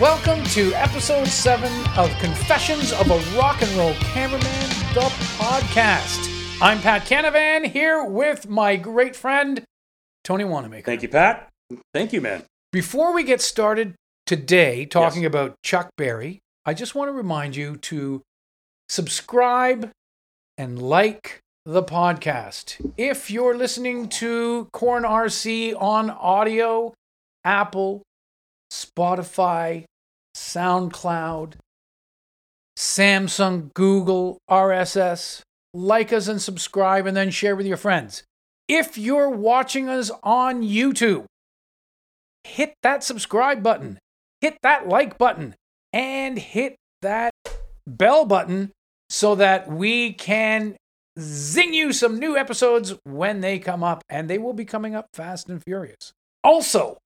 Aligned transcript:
Welcome 0.00 0.42
to 0.46 0.74
episode 0.74 1.28
seven 1.28 1.70
of 1.96 2.10
Confessions 2.18 2.92
of 2.92 3.12
a 3.12 3.38
Rock 3.38 3.62
and 3.62 3.70
Roll 3.76 3.94
Cameraman, 3.94 4.68
the 4.92 5.08
podcast. 5.38 6.58
I'm 6.60 6.80
Pat 6.80 7.06
Canavan 7.06 7.70
here 7.70 8.04
with 8.04 8.48
my 8.48 8.74
great 8.74 9.14
friend, 9.14 9.62
Tony 10.24 10.42
Wanamaker. 10.42 10.84
Thank 10.84 11.02
you, 11.04 11.08
Pat. 11.08 11.48
Thank 11.92 12.12
you, 12.12 12.20
man. 12.20 12.42
Before 12.72 13.14
we 13.14 13.22
get 13.22 13.40
started 13.40 13.94
today 14.26 14.84
talking 14.84 15.22
yes. 15.22 15.28
about 15.28 15.54
Chuck 15.62 15.90
Berry, 15.96 16.40
I 16.66 16.74
just 16.74 16.96
want 16.96 17.08
to 17.08 17.12
remind 17.12 17.54
you 17.54 17.76
to 17.76 18.20
subscribe 18.88 19.92
and 20.58 20.82
like 20.82 21.38
the 21.64 21.84
podcast. 21.84 22.84
If 22.96 23.30
you're 23.30 23.56
listening 23.56 24.08
to 24.08 24.68
Corn 24.72 25.04
RC 25.04 25.80
on 25.80 26.10
audio, 26.10 26.94
Apple, 27.44 28.02
Spotify, 28.74 29.84
SoundCloud, 30.36 31.54
Samsung, 32.76 33.72
Google, 33.74 34.38
RSS. 34.50 35.42
Like 35.76 36.12
us 36.12 36.28
and 36.28 36.40
subscribe, 36.40 37.04
and 37.04 37.16
then 37.16 37.30
share 37.30 37.56
with 37.56 37.66
your 37.66 37.76
friends. 37.76 38.22
If 38.68 38.96
you're 38.96 39.28
watching 39.28 39.88
us 39.88 40.10
on 40.22 40.62
YouTube, 40.62 41.24
hit 42.44 42.74
that 42.84 43.02
subscribe 43.02 43.60
button, 43.60 43.98
hit 44.40 44.56
that 44.62 44.86
like 44.88 45.18
button, 45.18 45.56
and 45.92 46.38
hit 46.38 46.76
that 47.02 47.32
bell 47.88 48.24
button 48.24 48.70
so 49.10 49.34
that 49.34 49.68
we 49.68 50.12
can 50.12 50.76
zing 51.18 51.74
you 51.74 51.92
some 51.92 52.20
new 52.20 52.36
episodes 52.36 52.94
when 53.02 53.40
they 53.40 53.58
come 53.58 53.82
up, 53.82 54.02
and 54.08 54.30
they 54.30 54.38
will 54.38 54.54
be 54.54 54.64
coming 54.64 54.94
up 54.94 55.06
fast 55.12 55.48
and 55.48 55.60
furious. 55.64 56.12
Also, 56.44 56.98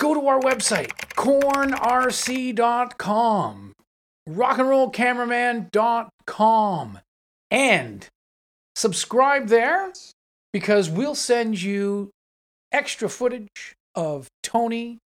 go 0.00 0.14
to 0.14 0.26
our 0.26 0.40
website, 0.40 0.90
cornrc.com, 1.14 1.72
rockandrollcameraman.com, 4.28 6.98
and 7.50 8.06
subscribe 8.74 9.46
there 9.48 9.92
because 10.52 10.90
we'll 10.90 11.14
send 11.14 11.62
you 11.62 12.10
extra 12.72 13.08
footage 13.08 13.76
of 13.94 14.26
Tony 14.42 14.98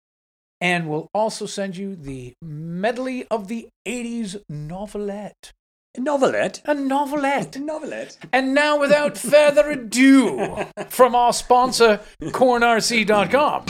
and 0.60 0.88
we'll 0.88 1.08
also 1.12 1.46
send 1.46 1.76
you 1.76 1.96
the 1.96 2.32
medley 2.40 3.26
of 3.30 3.48
the 3.48 3.68
80s 3.86 4.40
novelette. 4.48 5.52
A 5.96 6.00
novelette? 6.00 6.60
A 6.64 6.74
novelette. 6.74 7.54
A 7.56 7.60
novelette. 7.60 8.16
And 8.32 8.54
now, 8.54 8.80
without 8.80 9.18
further 9.18 9.70
ado, 9.70 10.64
from 10.88 11.14
our 11.14 11.32
sponsor, 11.32 12.00
cornrc.com. 12.20 13.66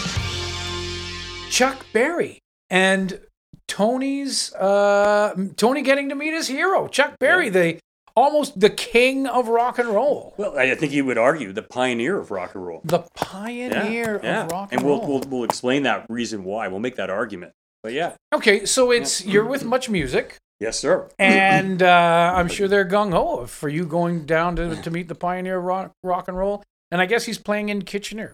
Chuck 1.55 1.86
Berry 1.92 2.41
and 2.69 3.20
Tony's 3.69 4.52
uh, 4.55 5.36
Tony 5.55 5.83
getting 5.83 6.08
to 6.08 6.16
meet 6.16 6.34
his 6.34 6.48
hero, 6.48 6.88
Chuck 6.88 7.16
Berry, 7.20 7.44
yeah. 7.44 7.50
the 7.52 7.78
almost 8.16 8.58
the 8.58 8.70
king 8.70 9.28
of 9.28 9.46
rock 9.46 9.78
and 9.78 9.88
roll. 9.88 10.34
Well, 10.36 10.58
I 10.58 10.74
think 10.74 10.92
you 10.92 11.05
would 11.05 11.16
argue 11.16 11.52
the 11.52 11.62
pioneer 11.62 12.19
of 12.19 12.33
rock 12.33 12.56
and 12.56 12.66
roll. 12.66 12.80
The 12.83 13.05
pioneer 13.14 14.20
yeah, 14.20 14.30
yeah. 14.33 14.44
of 14.46 14.50
rock 14.50 14.72
and, 14.72 14.80
and 14.80 14.91
we'll, 14.91 14.98
roll. 14.98 15.08
We'll, 15.08 15.20
we'll 15.28 15.44
explain 15.44 15.84
that 15.84 16.06
reason 16.08 16.42
why. 16.42 16.66
We'll 16.66 16.80
make 16.80 16.96
that 16.96 17.08
argument. 17.08 17.52
But 17.84 17.92
yeah. 17.92 18.14
Okay, 18.33 18.66
so 18.66 18.91
it's 18.91 19.24
you're 19.24 19.44
with 19.44 19.64
Much 19.64 19.89
Music. 19.89 20.39
Yes, 20.58 20.77
sir. 20.80 21.08
And 21.20 21.84
uh, 21.84 22.33
I'm 22.34 22.48
sure 22.48 22.66
they're 22.66 22.84
gung 22.84 23.12
ho 23.12 23.46
for 23.46 23.68
you 23.68 23.86
going 23.86 24.27
down 24.27 24.56
to, 24.56 24.83
to 24.83 24.91
meet 24.91 25.06
the 25.06 25.14
pioneer 25.14 25.58
of 25.58 25.64
rock, 25.64 25.92
rock 26.02 26.27
and 26.27 26.36
roll. 26.36 26.64
And 26.91 27.00
I 27.00 27.06
guess 27.06 27.27
he's 27.27 27.39
playing 27.39 27.68
in 27.68 27.83
Kitchener. 27.83 28.33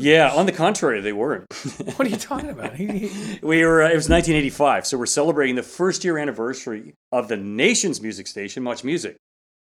Yeah, 0.00 0.32
on 0.32 0.46
the 0.46 0.52
contrary, 0.52 1.00
they 1.00 1.12
weren't. 1.12 1.46
what 1.96 2.06
are 2.06 2.10
you 2.10 2.16
talking 2.16 2.50
about? 2.50 2.76
we 2.78 3.64
were. 3.64 3.82
Uh, 3.82 3.90
it 3.90 3.96
was 3.96 4.08
1985, 4.08 4.86
so 4.86 4.98
we're 4.98 5.06
celebrating 5.06 5.54
the 5.54 5.62
first 5.62 6.04
year 6.04 6.18
anniversary 6.18 6.94
of 7.12 7.28
the 7.28 7.36
nation's 7.36 8.00
music 8.00 8.26
station, 8.26 8.62
Much 8.62 8.82
Music. 8.82 9.16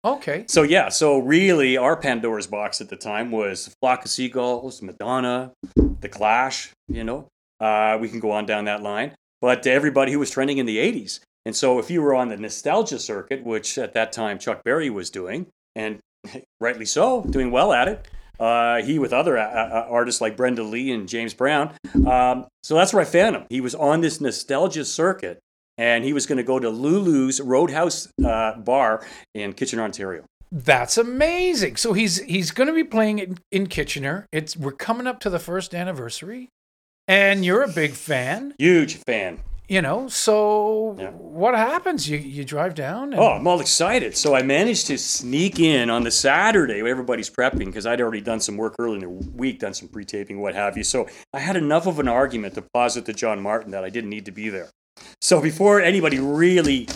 Okay. 0.05 0.44
So 0.48 0.62
yeah, 0.62 0.88
so 0.88 1.19
really, 1.19 1.76
our 1.76 1.97
Pandora's 1.97 2.47
box 2.47 2.81
at 2.81 2.88
the 2.88 2.97
time 2.97 3.31
was 3.31 3.75
Flock 3.81 4.04
of 4.04 4.10
Seagulls, 4.10 4.81
Madonna, 4.81 5.53
The 5.75 6.09
Clash. 6.09 6.70
You 6.88 7.04
know, 7.04 7.28
uh, 7.59 7.98
we 8.00 8.09
can 8.09 8.20
go 8.20 8.31
on 8.31 8.47
down 8.47 8.66
that 8.66 8.82
line. 8.82 9.12
But 9.41 9.66
everybody 9.66 10.12
who 10.12 10.19
was 10.19 10.31
trending 10.31 10.59
in 10.59 10.66
the 10.66 10.76
80s, 10.76 11.20
and 11.47 11.56
so 11.56 11.78
if 11.78 11.91
you 11.91 12.03
were 12.03 12.14
on 12.14 12.28
the 12.28 12.37
nostalgia 12.37 12.98
circuit, 12.98 13.43
which 13.43 13.78
at 13.78 13.94
that 13.94 14.12
time 14.12 14.38
Chuck 14.38 14.62
Berry 14.62 14.91
was 14.91 15.10
doing, 15.10 15.47
and 15.75 15.98
rightly 16.60 16.84
so, 16.84 17.22
doing 17.22 17.50
well 17.50 17.72
at 17.72 17.88
it 17.88 18.06
uh, 18.40 18.82
he 18.82 18.98
with 18.98 19.12
other 19.12 19.36
a- 19.36 19.42
uh, 19.42 19.84
uh, 19.86 19.86
artists 19.90 20.20
like 20.20 20.36
Brenda 20.36 20.62
Lee 20.62 20.90
and 20.90 21.08
James 21.08 21.34
Brown. 21.34 21.72
Um, 22.06 22.46
so 22.62 22.74
that's 22.74 22.92
where 22.92 23.02
I 23.02 23.04
found 23.04 23.36
him. 23.36 23.44
He 23.50 23.60
was 23.60 23.74
on 23.74 24.00
this 24.00 24.20
nostalgia 24.20 24.84
circuit, 24.84 25.38
and 25.78 26.04
he 26.04 26.12
was 26.12 26.26
going 26.26 26.38
to 26.38 26.44
go 26.44 26.58
to 26.58 26.70
Lulu's 26.70 27.40
Roadhouse 27.40 28.08
uh, 28.24 28.56
Bar 28.58 29.06
in 29.34 29.52
Kitchener, 29.52 29.82
Ontario. 29.82 30.24
That's 30.50 30.98
amazing. 30.98 31.76
So 31.76 31.92
he's 31.92 32.18
he's 32.22 32.50
going 32.50 32.66
to 32.66 32.74
be 32.74 32.82
playing 32.82 33.20
in, 33.20 33.38
in 33.52 33.66
Kitchener. 33.68 34.26
It's 34.32 34.56
we're 34.56 34.72
coming 34.72 35.06
up 35.06 35.20
to 35.20 35.30
the 35.30 35.38
first 35.38 35.74
anniversary, 35.74 36.48
and 37.06 37.44
you're 37.44 37.62
a 37.62 37.68
big 37.68 37.92
fan. 37.92 38.54
Huge 38.58 38.96
fan 38.96 39.40
you 39.70 39.81
know 39.81 40.08
so 40.08 40.97
yeah. 40.98 41.10
what 41.10 41.54
happens? 41.54 42.10
You 42.10 42.19
you 42.19 42.44
drive 42.44 42.75
down 42.75 43.12
and... 43.12 43.20
oh 43.20 43.28
i'm 43.28 43.47
all 43.47 43.60
excited. 43.60 44.16
So 44.16 44.34
i 44.34 44.42
managed 44.42 44.88
to 44.88 44.98
sneak 44.98 45.60
in 45.60 45.88
on 45.88 46.03
the 46.03 46.10
saturday 46.10 46.81
everybody's 46.81 47.31
prepping 47.31 47.66
because 47.66 47.86
i'd 47.86 48.00
already 48.00 48.20
done 48.20 48.41
some 48.41 48.56
work 48.56 48.75
early 48.81 48.97
in 48.97 49.00
the 49.03 49.08
week 49.08 49.60
done 49.60 49.72
some 49.72 49.88
pre-taping 49.88 50.41
what 50.41 50.54
have 50.54 50.76
you. 50.76 50.82
So 50.82 51.08
i 51.32 51.38
had 51.38 51.56
enough 51.56 51.86
of 51.86 52.00
an 52.00 52.08
argument 52.08 52.54
to 52.54 52.62
posit 52.75 53.06
to 53.06 53.12
john 53.12 53.41
martin 53.41 53.70
that 53.70 53.84
i 53.84 53.91
didn't 53.91 54.10
need 54.10 54.26
to 54.26 54.32
be 54.32 54.48
there. 54.48 54.69
So 55.20 55.41
before 55.41 55.81
anybody 55.81 56.19
really 56.19 56.88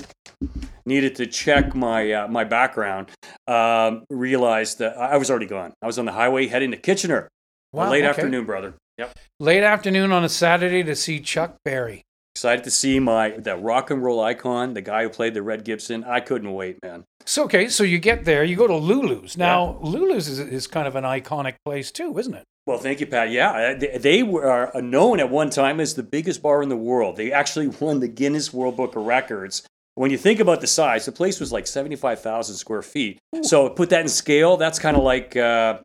needed 0.84 1.14
to 1.16 1.26
check 1.26 1.74
my 1.76 2.10
uh, 2.10 2.28
my 2.28 2.42
background 2.42 3.10
um, 3.46 4.04
realized 4.10 4.80
that 4.80 4.98
i 4.98 5.16
was 5.16 5.30
already 5.30 5.46
gone. 5.46 5.72
I 5.80 5.86
was 5.86 5.98
on 5.98 6.06
the 6.06 6.12
highway 6.12 6.48
heading 6.48 6.72
to 6.72 6.76
kitchener. 6.76 7.28
Wow, 7.72 7.90
late 7.90 8.00
okay. 8.00 8.08
afternoon 8.08 8.46
brother. 8.46 8.74
Yep. 8.98 9.16
Late 9.40 9.62
afternoon 9.62 10.10
on 10.10 10.24
a 10.24 10.28
saturday 10.28 10.82
to 10.82 10.96
see 10.96 11.20
chuck 11.20 11.56
berry 11.64 12.02
Excited 12.34 12.64
to 12.64 12.70
see 12.70 12.98
my 12.98 13.30
that 13.30 13.62
rock 13.62 13.90
and 13.90 14.02
roll 14.02 14.20
icon, 14.20 14.74
the 14.74 14.80
guy 14.82 15.04
who 15.04 15.08
played 15.08 15.34
the 15.34 15.42
Red 15.42 15.64
Gibson. 15.64 16.02
I 16.02 16.18
couldn't 16.18 16.52
wait, 16.52 16.82
man. 16.82 17.04
So 17.24 17.44
okay, 17.44 17.68
so 17.68 17.84
you 17.84 17.98
get 17.98 18.24
there, 18.24 18.42
you 18.42 18.56
go 18.56 18.66
to 18.66 18.74
Lulu's. 18.74 19.36
Now 19.36 19.78
yeah. 19.80 19.88
Lulu's 19.88 20.26
is, 20.26 20.40
is 20.40 20.66
kind 20.66 20.88
of 20.88 20.96
an 20.96 21.04
iconic 21.04 21.54
place 21.64 21.92
too, 21.92 22.18
isn't 22.18 22.34
it? 22.34 22.42
Well, 22.66 22.78
thank 22.78 22.98
you, 22.98 23.06
Pat. 23.06 23.30
Yeah, 23.30 23.74
they, 23.74 23.98
they 23.98 24.22
were 24.24 24.72
known 24.80 25.20
at 25.20 25.30
one 25.30 25.48
time 25.48 25.78
as 25.78 25.94
the 25.94 26.02
biggest 26.02 26.42
bar 26.42 26.60
in 26.60 26.70
the 26.70 26.76
world. 26.76 27.16
They 27.16 27.30
actually 27.30 27.68
won 27.80 28.00
the 28.00 28.08
Guinness 28.08 28.52
World 28.52 28.76
Book 28.76 28.96
of 28.96 29.04
Records. 29.04 29.62
When 29.94 30.10
you 30.10 30.18
think 30.18 30.40
about 30.40 30.60
the 30.60 30.66
size, 30.66 31.06
the 31.06 31.12
place 31.12 31.38
was 31.38 31.52
like 31.52 31.68
seventy-five 31.68 32.20
thousand 32.20 32.56
square 32.56 32.82
feet. 32.82 33.20
Ooh. 33.36 33.44
So 33.44 33.70
put 33.70 33.90
that 33.90 34.00
in 34.00 34.08
scale. 34.08 34.56
That's 34.56 34.80
kind 34.80 34.96
of 34.96 35.04
like. 35.04 35.36
Uh, 35.36 35.78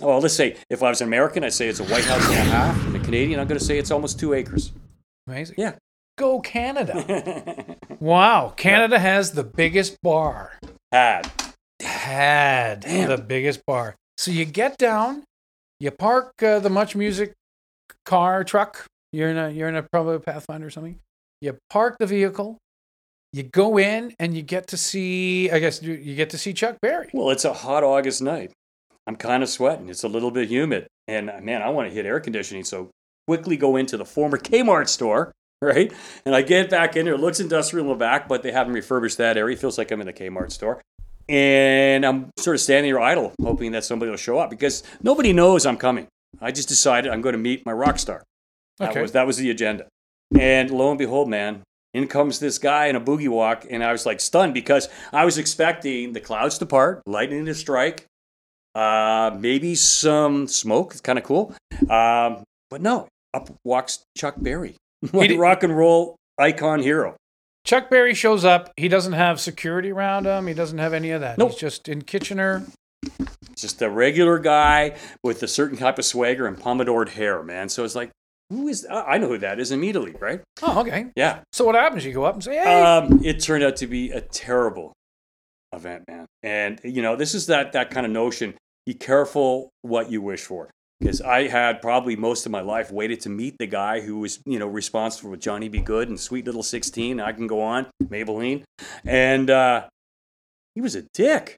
well, 0.00 0.20
let's 0.20 0.32
say 0.32 0.56
if 0.70 0.82
I 0.82 0.88
was 0.88 1.02
an 1.02 1.08
American, 1.08 1.44
I'd 1.44 1.52
say 1.52 1.68
it's 1.68 1.80
a 1.80 1.84
White 1.84 2.04
House 2.04 2.24
and 2.28 2.38
a 2.38 2.50
half. 2.50 2.86
And 2.86 2.96
a 2.96 3.00
Canadian, 3.00 3.40
I'm 3.40 3.46
going 3.46 3.58
to 3.58 3.64
say 3.64 3.76
it's 3.76 3.90
almost 3.90 4.18
two 4.18 4.32
acres. 4.32 4.72
Amazing. 5.26 5.56
Yeah. 5.58 5.74
Go 6.18 6.40
Canada. 6.40 7.76
wow. 8.00 8.52
Canada 8.56 8.98
has 8.98 9.32
the 9.32 9.44
biggest 9.44 10.00
bar. 10.02 10.58
Had. 10.90 11.30
Had 11.80 12.80
Damn. 12.80 13.08
the 13.08 13.18
biggest 13.18 13.64
bar. 13.66 13.96
So 14.16 14.30
you 14.30 14.44
get 14.44 14.78
down, 14.78 15.24
you 15.80 15.90
park 15.90 16.32
uh, 16.42 16.58
the 16.58 16.70
Much 16.70 16.94
Music 16.94 17.32
car, 18.04 18.44
truck. 18.44 18.86
You're 19.12 19.30
in 19.30 19.36
a, 19.36 19.50
you're 19.50 19.68
in 19.68 19.76
a 19.76 19.82
probably 19.82 20.16
a 20.16 20.20
Pathfinder 20.20 20.66
or 20.66 20.70
something. 20.70 20.98
You 21.40 21.56
park 21.70 21.96
the 21.98 22.06
vehicle, 22.06 22.58
you 23.32 23.42
go 23.42 23.78
in 23.78 24.14
and 24.18 24.36
you 24.36 24.42
get 24.42 24.68
to 24.68 24.76
see 24.76 25.50
i 25.50 25.58
guess 25.58 25.82
you 25.82 26.14
get 26.14 26.28
to 26.30 26.36
see 26.36 26.52
chuck 26.52 26.76
berry 26.82 27.08
well 27.14 27.30
it's 27.30 27.46
a 27.46 27.52
hot 27.52 27.82
august 27.82 28.20
night 28.20 28.52
i'm 29.06 29.16
kind 29.16 29.42
of 29.42 29.48
sweating 29.48 29.88
it's 29.88 30.04
a 30.04 30.08
little 30.08 30.30
bit 30.30 30.50
humid 30.50 30.86
and 31.08 31.32
man 31.42 31.62
i 31.62 31.70
want 31.70 31.88
to 31.88 31.94
hit 31.94 32.04
air 32.04 32.20
conditioning 32.20 32.62
so 32.62 32.90
quickly 33.26 33.56
go 33.56 33.76
into 33.76 33.96
the 33.96 34.04
former 34.04 34.38
Kmart 34.38 34.88
store, 34.88 35.32
right? 35.66 35.92
And 36.26 36.34
I 36.34 36.42
get 36.42 36.70
back 36.70 36.96
in 36.96 37.04
there. 37.04 37.14
It 37.14 37.20
looks 37.20 37.38
industrial 37.38 37.86
in 37.86 37.92
the 37.92 37.96
back, 37.96 38.26
but 38.28 38.42
they 38.42 38.50
haven't 38.50 38.72
refurbished 38.72 39.18
that 39.18 39.36
area. 39.36 39.54
It 39.54 39.60
feels 39.60 39.78
like 39.78 39.92
I'm 39.92 40.00
in 40.00 40.08
a 40.08 40.12
Kmart 40.12 40.50
store. 40.50 40.82
And 41.28 42.04
I'm 42.04 42.30
sort 42.36 42.56
of 42.56 42.60
standing 42.60 42.92
there 42.92 43.00
idle, 43.00 43.32
hoping 43.40 43.70
that 43.72 43.84
somebody 43.84 44.10
will 44.10 44.16
show 44.16 44.38
up 44.38 44.50
because 44.50 44.82
nobody 45.02 45.32
knows 45.32 45.64
I'm 45.64 45.76
coming. 45.76 46.08
I 46.40 46.50
just 46.50 46.68
decided 46.68 47.12
I'm 47.12 47.22
going 47.22 47.34
to 47.34 47.38
meet 47.38 47.64
my 47.64 47.72
rock 47.72 48.00
star. 48.00 48.24
That, 48.78 48.90
okay. 48.90 49.02
was, 49.02 49.12
that 49.12 49.24
was 49.24 49.36
the 49.36 49.50
agenda. 49.50 49.86
And 50.36 50.70
lo 50.72 50.90
and 50.90 50.98
behold, 50.98 51.28
man, 51.28 51.62
in 51.94 52.08
comes 52.08 52.40
this 52.40 52.58
guy 52.58 52.86
in 52.86 52.96
a 52.96 53.00
boogie 53.00 53.28
walk. 53.28 53.64
And 53.70 53.84
I 53.84 53.92
was 53.92 54.04
like 54.04 54.20
stunned 54.20 54.54
because 54.54 54.88
I 55.12 55.24
was 55.24 55.38
expecting 55.38 56.12
the 56.12 56.20
clouds 56.20 56.58
to 56.58 56.66
part, 56.66 57.02
lightning 57.06 57.44
to 57.44 57.54
strike, 57.54 58.06
uh, 58.74 59.36
maybe 59.38 59.76
some 59.76 60.48
smoke. 60.48 60.90
It's 60.90 61.00
kind 61.00 61.20
of 61.20 61.24
cool. 61.24 61.54
Um, 61.88 62.42
but 62.68 62.80
no, 62.80 63.06
up 63.32 63.48
walks 63.64 64.04
Chuck 64.16 64.34
Berry, 64.38 64.74
like 65.12 65.36
rock 65.38 65.62
and 65.62 65.76
roll 65.76 66.16
icon 66.38 66.80
hero. 66.80 67.16
Chuck 67.64 67.90
Berry 67.90 68.14
shows 68.14 68.44
up. 68.44 68.72
He 68.76 68.88
doesn't 68.88 69.12
have 69.12 69.40
security 69.40 69.90
around 69.90 70.26
him. 70.26 70.46
He 70.46 70.54
doesn't 70.54 70.78
have 70.78 70.92
any 70.92 71.10
of 71.10 71.20
that. 71.20 71.38
Nope. 71.38 71.52
He's 71.52 71.60
just 71.60 71.88
in 71.88 72.02
Kitchener. 72.02 72.64
Just 73.56 73.82
a 73.82 73.90
regular 73.90 74.38
guy 74.38 74.96
with 75.22 75.42
a 75.42 75.48
certain 75.48 75.76
type 75.76 75.98
of 75.98 76.04
swagger 76.04 76.46
and 76.46 76.56
pompadored 76.56 77.10
hair, 77.10 77.42
man. 77.42 77.68
So 77.68 77.84
it's 77.84 77.94
like, 77.94 78.10
who 78.50 78.68
is? 78.68 78.86
I 78.86 79.02
I 79.02 79.18
know 79.18 79.28
who 79.28 79.38
that 79.38 79.58
is 79.60 79.70
immediately, 79.72 80.14
right? 80.20 80.40
Oh, 80.62 80.80
okay. 80.80 81.06
Yeah. 81.16 81.40
So 81.52 81.64
what 81.64 81.74
happens? 81.74 82.04
You 82.04 82.12
go 82.12 82.24
up 82.24 82.34
and 82.34 82.44
say, 82.44 82.56
"Hey." 82.56 82.82
Um, 82.82 83.24
it 83.24 83.40
turned 83.40 83.64
out 83.64 83.76
to 83.76 83.86
be 83.86 84.10
a 84.10 84.20
terrible 84.20 84.92
event, 85.72 86.04
man. 86.06 86.26
And 86.42 86.78
you 86.84 87.00
know, 87.02 87.16
this 87.16 87.34
is 87.34 87.46
that 87.46 87.72
that 87.72 87.90
kind 87.90 88.04
of 88.04 88.12
notion. 88.12 88.54
Be 88.84 88.94
careful 88.94 89.70
what 89.82 90.10
you 90.10 90.20
wish 90.20 90.42
for. 90.42 90.70
Because 91.02 91.20
I 91.20 91.48
had 91.48 91.82
probably 91.82 92.14
most 92.14 92.46
of 92.46 92.52
my 92.52 92.60
life 92.60 92.92
waited 92.92 93.18
to 93.22 93.28
meet 93.28 93.58
the 93.58 93.66
guy 93.66 94.00
who 94.00 94.20
was, 94.20 94.38
you 94.46 94.60
know, 94.60 94.68
responsible 94.68 95.32
with 95.32 95.40
Johnny 95.40 95.68
B. 95.68 95.80
Goode 95.80 96.08
and 96.08 96.18
Sweet 96.18 96.46
Little 96.46 96.62
Sixteen. 96.62 97.18
I 97.18 97.32
can 97.32 97.48
go 97.48 97.60
on, 97.60 97.88
Maybelline, 98.04 98.62
and 99.04 99.50
uh, 99.50 99.88
he 100.76 100.80
was 100.80 100.94
a 100.94 101.02
dick. 101.12 101.56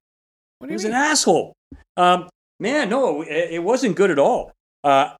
He 0.66 0.72
was 0.72 0.84
mean? 0.84 0.94
an 0.94 0.98
asshole. 0.98 1.52
Um, 1.98 2.30
man, 2.58 2.88
no, 2.88 3.20
it, 3.20 3.50
it 3.50 3.62
wasn't 3.62 3.96
good 3.96 4.10
at 4.10 4.18
all. 4.18 4.50
Uh, 4.82 5.10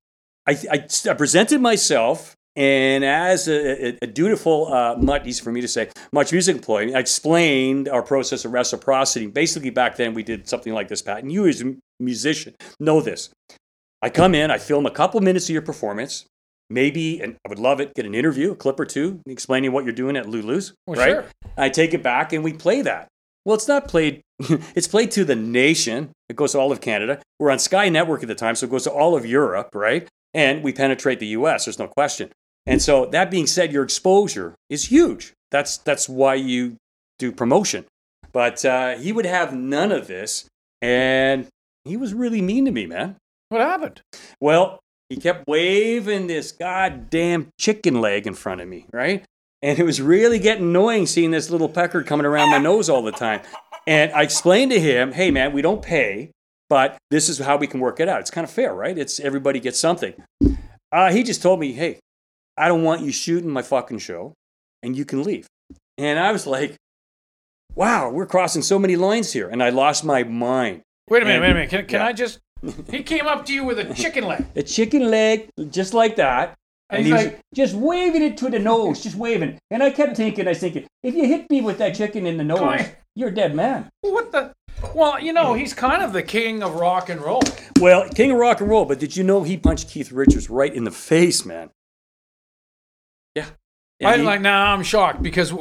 I, 0.47 0.53
I, 0.73 0.89
I 1.11 1.15
presented 1.15 1.61
myself, 1.61 2.35
and 2.57 3.05
as 3.05 3.47
a, 3.47 3.89
a, 3.89 3.99
a 4.01 4.07
dutiful 4.07 4.73
uh, 4.73 5.21
easy 5.27 5.43
for 5.43 5.53
me 5.53 5.61
to 5.61 5.69
say, 5.69 5.91
much 6.15 6.33
music 6.33 6.57
employee, 6.57 6.95
I 6.95 6.99
explained 6.99 7.91
our 7.91 8.03
process 8.03 8.47
of 8.47 8.53
reciprocity. 8.53 9.27
Basically, 9.27 9.69
back 9.69 9.97
then 9.97 10.15
we 10.15 10.23
did 10.23 10.49
something 10.49 10.73
like 10.73 10.89
this, 10.89 11.03
Pat, 11.03 11.19
and 11.19 11.31
you 11.31 11.47
as 11.47 11.61
a 11.61 11.75
musician 12.01 12.55
know 12.81 13.03
this. 13.03 13.29
I 14.05 14.11
come 14.11 14.35
in, 14.35 14.51
I 14.51 14.59
film 14.59 14.85
a 14.85 14.91
couple 14.91 15.19
minutes 15.23 15.47
of 15.49 15.55
your 15.55 15.63
performance, 15.63 16.27
maybe, 16.69 17.23
and 17.23 17.37
I 17.43 17.49
would 17.49 17.59
love 17.59 17.81
it, 17.81 17.95
get 17.95 18.05
an 18.05 18.15
interview, 18.15 18.53
a 18.53 18.55
clip 18.55 18.79
or 18.79 18.85
two, 18.85 19.21
explaining 19.27 19.73
what 19.73 19.85
you're 19.85 19.95
doing 19.95 20.15
at 20.15 20.29
Lulu's, 20.29 20.75
Well, 20.87 21.01
right? 21.01 21.09
sure. 21.09 21.25
I 21.57 21.71
take 21.71 21.95
it 21.95 22.03
back 22.03 22.35
and 22.35 22.45
we 22.45 22.53
play 22.53 22.83
that. 22.83 23.09
Well, 23.47 23.55
it's 23.55 23.67
not 23.67 23.89
played, 23.89 24.21
it's 24.75 24.89
played 24.89 25.11
to 25.13 25.25
the 25.25 25.35
nation. 25.35 26.11
It 26.29 26.37
goes 26.37 26.53
to 26.53 26.59
all 26.59 26.71
of 26.71 26.83
Canada. 26.83 27.23
We're 27.41 27.51
on 27.51 27.59
Sky 27.59 27.89
Network 27.89 28.21
at 28.21 28.29
the 28.29 28.35
time, 28.35 28.57
so 28.57 28.67
it 28.67 28.71
goes 28.71 28.85
to 28.85 28.93
all 28.93 29.17
of 29.17 29.25
Europe, 29.25 29.71
right? 29.73 30.07
And 30.35 30.63
we 30.63 30.75
penetrate 30.75 31.19
the 31.19 31.29
US, 31.29 31.65
there's 31.65 31.79
no 31.79 31.89
question. 31.89 32.31
And 32.67 32.83
so, 32.83 33.07
that 33.07 33.31
being 33.31 33.47
said, 33.47 33.73
your 33.73 33.85
exposure 33.85 34.55
is 34.69 34.87
huge. 34.91 35.33
That's, 35.51 35.79
that's 35.79 36.11
why 36.11 36.35
you 36.35 36.77
do 37.19 37.33
promotion. 37.33 37.87
But 38.33 38.67
uh, 38.67 38.99
he 38.99 39.13
would 39.13 39.25
have 39.25 39.55
none 39.55 39.93
of 39.93 40.09
this. 40.09 40.45
And 40.83 41.47
he 41.87 41.97
was 41.97 42.13
really 42.13 42.43
mean 42.43 42.67
to 42.67 42.71
me, 42.71 42.85
man. 42.85 43.17
What 43.55 43.63
happened? 43.63 44.03
Well, 44.41 44.81
he 45.09 45.17
kept 45.17 45.47
waving 45.47 46.27
this 46.27 46.51
goddamn 46.51 47.51
chicken 47.57 48.01
leg 48.01 48.27
in 48.27 48.35
front 48.35 48.61
of 48.61 48.67
me, 48.67 48.87
right? 48.93 49.25
And 49.63 49.79
it 49.79 49.85
was 49.85 50.03
really 50.03 50.41
getting 50.41 50.65
annoying 50.65 51.07
seeing 51.07 51.31
this 51.31 51.51
little 51.51 51.69
pecker 51.69 52.03
coming 52.03 52.27
around 52.27 52.51
my 52.51 52.59
nose 52.59 52.91
all 52.91 53.01
the 53.03 53.13
time. 53.13 53.43
And 53.87 54.11
I 54.13 54.23
explained 54.23 54.73
to 54.73 54.81
him, 54.81 55.13
hey, 55.13 55.31
man, 55.31 55.53
we 55.53 55.63
don't 55.63 55.83
pay, 55.83 56.33
but 56.69 56.97
this 57.13 57.29
is 57.29 57.39
how 57.39 57.57
we 57.57 57.69
can 57.69 57.79
work 57.79 58.01
it 58.01 58.09
out. 58.09 58.19
It's 58.19 58.31
kind 58.33 58.45
of 58.45 58.51
fair, 58.51 58.75
right? 58.75 58.99
It's 58.99 59.21
everybody 59.21 59.61
gets 59.61 59.79
something. 59.79 60.15
Uh, 60.91 61.13
he 61.13 61.23
just 61.23 61.41
told 61.41 61.61
me, 61.61 61.75
hey, 61.75 62.01
I 62.57 62.67
don't 62.67 62.83
want 62.83 63.03
you 63.03 63.13
shooting 63.13 63.51
my 63.51 63.63
fucking 63.63 63.99
show, 64.01 64.33
and 64.83 64.97
you 64.97 65.05
can 65.05 65.23
leave. 65.23 65.47
And 65.97 66.19
I 66.19 66.33
was 66.33 66.45
like, 66.45 66.75
wow, 67.77 68.11
we're 68.11 68.27
crossing 68.27 68.63
so 68.63 68.81
many 68.81 68.97
lines 68.97 69.33
here. 69.33 69.49
And 69.49 69.63
I 69.63 69.71
lost 69.71 70.05
my 70.05 70.25
mind. 70.25 70.83
Wait 71.09 71.23
a 71.23 71.25
minute, 71.25 71.37
And- 71.37 71.43
wait 71.45 71.51
a 71.51 71.55
minute. 71.55 71.71
Can, 71.71 71.87
can 71.87 72.01
yeah. 72.01 72.07
I 72.07 72.13
just? 72.13 72.41
He 72.91 73.03
came 73.03 73.27
up 73.27 73.45
to 73.47 73.53
you 73.53 73.65
with 73.65 73.79
a 73.79 73.93
chicken 73.95 74.25
leg. 74.25 74.45
a 74.57 74.63
chicken 74.63 75.11
leg 75.11 75.49
just 75.71 75.95
like 75.95 76.17
that. 76.17 76.55
And 76.91 76.99
And, 76.99 77.07
he's 77.07 77.07
he 77.07 77.13
was 77.13 77.25
like- 77.35 77.41
just 77.55 77.75
waving 77.75 78.23
it 78.23 78.37
to 78.39 78.51
the 78.51 78.59
nose, 78.59 79.03
just 79.03 79.17
waving. 79.17 79.59
And 79.71 79.83
I 79.83 79.91
kept 79.91 80.17
thinking, 80.17 80.47
I 80.47 80.51
was 80.51 80.59
thinking, 80.61 80.87
if 81.03 81.15
you 81.15 81.27
hit 81.27 81.51
me 81.51 81.61
with 81.63 81.79
that 81.79 81.95
chicken 81.95 82.27
in 82.27 82.37
the 82.37 82.45
nose, 82.45 82.81
you're 83.17 83.31
a 83.31 83.35
dead 83.35 83.55
man. 83.55 83.89
What 84.03 84.33
the? 84.33 84.53
Well, 84.95 85.19
you 85.21 85.33
know, 85.33 85.55
he's 85.55 85.73
kind 85.73 86.03
of 86.03 86.13
the 86.13 86.23
king 86.23 86.63
of 86.63 86.75
rock 86.75 87.09
and 87.09 87.21
roll. 87.21 87.43
Well, 87.81 88.09
king 88.11 88.31
of 88.33 88.39
rock 88.39 88.61
and 88.61 88.69
roll, 88.69 88.85
but 88.85 88.99
did 88.99 89.17
you 89.17 89.25
know 89.25 89.43
he 89.43 89.57
punched 89.57 89.89
Keith 89.89 90.13
Richards 90.13 90.51
right 90.51 90.73
in 90.75 90.85
the 90.85 90.91
face, 90.91 91.45
man? 91.45 91.71
Yeah. 93.35 93.47
And 94.01 94.09
I'm 94.11 94.21
he- 94.21 94.27
like, 94.27 94.41
nah, 94.41 94.73
I'm 94.75 94.83
shocked 94.83 95.23
because 95.23 95.53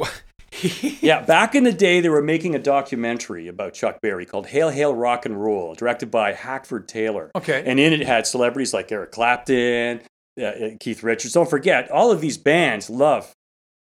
yeah, 1.00 1.20
back 1.22 1.54
in 1.54 1.64
the 1.64 1.72
day, 1.72 2.00
they 2.00 2.08
were 2.08 2.22
making 2.22 2.54
a 2.54 2.58
documentary 2.58 3.48
about 3.48 3.74
Chuck 3.74 4.00
Berry 4.00 4.26
called 4.26 4.46
Hail, 4.46 4.70
Hail, 4.70 4.94
Rock 4.94 5.26
and 5.26 5.40
Roll, 5.40 5.74
directed 5.74 6.10
by 6.10 6.32
Hackford 6.32 6.88
Taylor. 6.88 7.30
Okay. 7.34 7.62
And 7.66 7.80
in 7.80 7.92
it 7.92 8.06
had 8.06 8.26
celebrities 8.26 8.72
like 8.72 8.90
Eric 8.92 9.12
Clapton, 9.12 10.02
uh, 10.40 10.44
uh, 10.44 10.70
Keith 10.80 11.02
Richards. 11.02 11.34
Don't 11.34 11.48
forget, 11.48 11.90
all 11.90 12.10
of 12.10 12.20
these 12.20 12.38
bands 12.38 12.88
love 12.88 13.32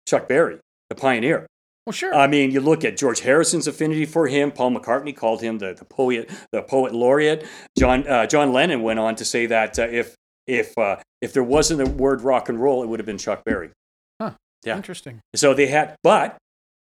Chuck 0.08 0.28
Berry, 0.28 0.58
the 0.88 0.94
pioneer. 0.94 1.46
well, 1.86 1.92
sure. 1.92 2.14
I 2.14 2.26
mean, 2.26 2.50
you 2.50 2.60
look 2.60 2.84
at 2.84 2.96
George 2.96 3.20
Harrison's 3.20 3.66
affinity 3.66 4.06
for 4.06 4.26
him. 4.28 4.50
Paul 4.50 4.72
McCartney 4.72 5.14
called 5.16 5.42
him 5.42 5.58
the, 5.58 5.74
the 5.74 5.84
poet, 5.84 6.30
the 6.52 6.62
poet 6.62 6.94
laureate. 6.94 7.46
John 7.78 8.06
uh, 8.06 8.26
John 8.26 8.52
Lennon 8.52 8.82
went 8.82 8.98
on 8.98 9.16
to 9.16 9.24
say 9.24 9.46
that 9.46 9.78
uh, 9.78 9.82
if 9.90 10.14
if 10.46 10.76
uh, 10.78 10.96
if 11.20 11.32
there 11.32 11.44
wasn't 11.44 11.80
a 11.80 11.90
word 11.90 12.22
rock 12.22 12.48
and 12.48 12.60
roll, 12.60 12.82
it 12.82 12.86
would 12.88 13.00
have 13.00 13.06
been 13.06 13.18
Chuck 13.18 13.44
Berry. 13.44 13.70
Huh. 14.20 14.32
Yeah. 14.64 14.76
Interesting. 14.76 15.20
So 15.34 15.54
they 15.54 15.66
had, 15.66 15.96
but 16.02 16.36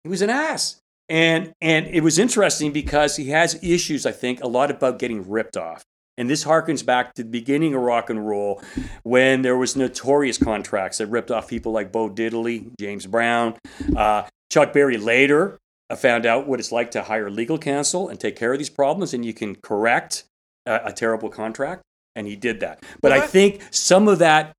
he 0.03 0.09
was 0.09 0.21
an 0.21 0.29
ass. 0.29 0.77
And 1.09 1.53
and 1.61 1.87
it 1.87 2.01
was 2.01 2.17
interesting 2.17 2.71
because 2.71 3.17
he 3.17 3.29
has 3.29 3.61
issues, 3.61 4.05
I 4.05 4.11
think, 4.11 4.41
a 4.41 4.47
lot 4.47 4.71
about 4.71 4.99
getting 4.99 5.29
ripped 5.29 5.57
off. 5.57 5.83
And 6.17 6.29
this 6.29 6.43
harkens 6.45 6.85
back 6.85 7.15
to 7.15 7.23
the 7.23 7.29
beginning 7.29 7.73
of 7.73 7.81
rock 7.81 8.09
and 8.09 8.25
roll 8.25 8.61
when 9.01 9.41
there 9.41 9.57
was 9.57 9.75
notorious 9.75 10.37
contracts 10.37 10.99
that 10.99 11.07
ripped 11.07 11.31
off 11.31 11.47
people 11.47 11.71
like 11.71 11.91
Bo 11.91 12.09
Diddley, 12.09 12.69
James 12.79 13.07
Brown. 13.07 13.55
Uh, 13.95 14.23
Chuck 14.51 14.73
Berry 14.73 14.97
later 14.97 15.57
uh, 15.89 15.95
found 15.95 16.25
out 16.25 16.47
what 16.47 16.59
it's 16.59 16.71
like 16.71 16.91
to 16.91 17.01
hire 17.01 17.29
legal 17.31 17.57
counsel 17.57 18.09
and 18.09 18.19
take 18.19 18.35
care 18.35 18.53
of 18.53 18.59
these 18.59 18.69
problems, 18.69 19.13
and 19.13 19.25
you 19.25 19.33
can 19.33 19.55
correct 19.55 20.25
a, 20.67 20.81
a 20.85 20.93
terrible 20.93 21.29
contract. 21.29 21.81
And 22.15 22.27
he 22.27 22.35
did 22.35 22.59
that. 22.59 22.83
But 23.01 23.11
I 23.11 23.25
think 23.25 23.61
some 23.71 24.07
of 24.07 24.19
that 24.19 24.53